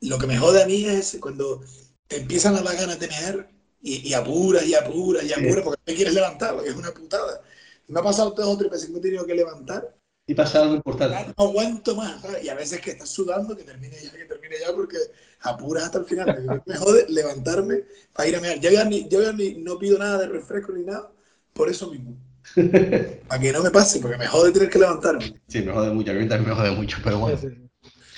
Lo 0.02 0.18
que 0.18 0.28
me 0.28 0.38
jode 0.38 0.64
a 0.64 0.68
mí 0.68 0.86
es 0.86 1.18
cuando 1.20 1.62
te 2.08 2.18
empiezan 2.18 2.56
a 2.56 2.62
dar 2.62 2.76
ganas 2.76 3.00
de 3.00 3.08
tener 3.08 3.50
y, 3.82 4.10
y 4.10 4.14
apuras 4.14 4.66
y 4.66 4.76
apuras 4.76 5.24
y 5.24 5.34
apuras 5.34 5.64
porque 5.64 5.82
te 5.84 5.96
quieres 5.96 6.14
levantar, 6.14 6.56
porque 6.56 6.70
es 6.70 6.76
una 6.76 6.92
putada. 6.94 7.42
Me 7.88 8.00
ha 8.00 8.04
pasado 8.04 8.32
dos 8.32 8.48
o 8.48 8.58
tres 8.58 8.72
veces 8.72 8.90
que 8.90 8.98
he 8.98 9.02
tenido 9.02 9.26
que 9.26 9.36
levantar. 9.36 9.96
Y 10.28 10.34
pasa 10.34 10.64
algo 10.64 10.76
importante. 10.76 11.34
No 11.38 11.44
aguanto 11.46 11.96
más. 11.96 12.20
Y 12.44 12.50
a 12.50 12.56
veces 12.56 12.82
que 12.82 12.92
estás 12.92 13.10
sudando, 13.10 13.56
que 13.56 13.64
termine 13.64 13.96
ya, 14.02 14.12
que 14.12 14.26
termine 14.26 14.56
ya, 14.60 14.74
porque 14.74 14.98
apuras 15.42 15.84
hasta 15.84 16.00
el 16.00 16.06
final. 16.06 16.64
me 16.66 16.76
jode 16.78 17.06
levantarme 17.10 17.84
para 18.12 18.28
ir 18.28 18.36
a 18.36 18.42
mirar. 18.42 18.60
Yo 18.60 18.72
ya, 18.72 18.86
ni, 18.86 19.08
yo 19.08 19.22
ya 19.22 19.32
ni, 19.34 19.56
no 19.56 19.78
pido 19.78 20.00
nada 20.00 20.18
de 20.20 20.28
refresco 20.28 20.72
ni 20.72 20.84
nada, 20.84 21.12
por 21.54 21.70
eso 21.70 21.92
mismo. 21.92 22.18
Para 23.28 23.42
que 23.42 23.52
no 23.52 23.64
me 23.64 23.72
pase, 23.72 24.00
porque 24.00 24.18
me 24.18 24.28
jode 24.28 24.52
tener 24.52 24.70
que 24.70 24.80
levantarme. 24.80 25.42
Sí, 25.48 25.62
me 25.62 25.72
jode 25.72 25.92
mucho, 25.92 26.12
a 26.12 26.14
mí 26.14 26.28
también 26.28 26.50
me 26.50 26.56
jode 26.56 26.72
mucho, 26.72 26.98
pero 27.04 27.20
bueno. 27.20 27.40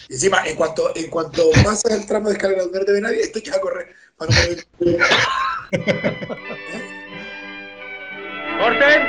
Y 0.09 0.13
encima, 0.13 0.45
en 0.45 0.55
cuanto, 0.55 0.95
en 0.95 1.09
cuanto 1.09 1.49
pasas 1.63 1.91
el 1.91 2.05
tramo 2.05 2.29
de 2.29 2.35
escalera 2.35 2.63
donde 2.63 2.79
no 2.79 2.85
te 2.85 2.91
ve 2.93 3.01
nadie, 3.01 3.21
estoy 3.21 3.41
que 3.41 3.51
a 3.51 3.59
correr 3.59 3.87
para 4.17 4.31
no 4.31 4.37
¡Orden! 8.59 9.01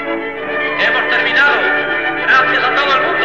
¡Hemos 0.80 1.10
terminado! 1.10 1.62
¡Gracias 2.26 2.64
a 2.64 2.74
todo 2.74 2.94
el 2.94 3.02
mundo! 3.06 3.17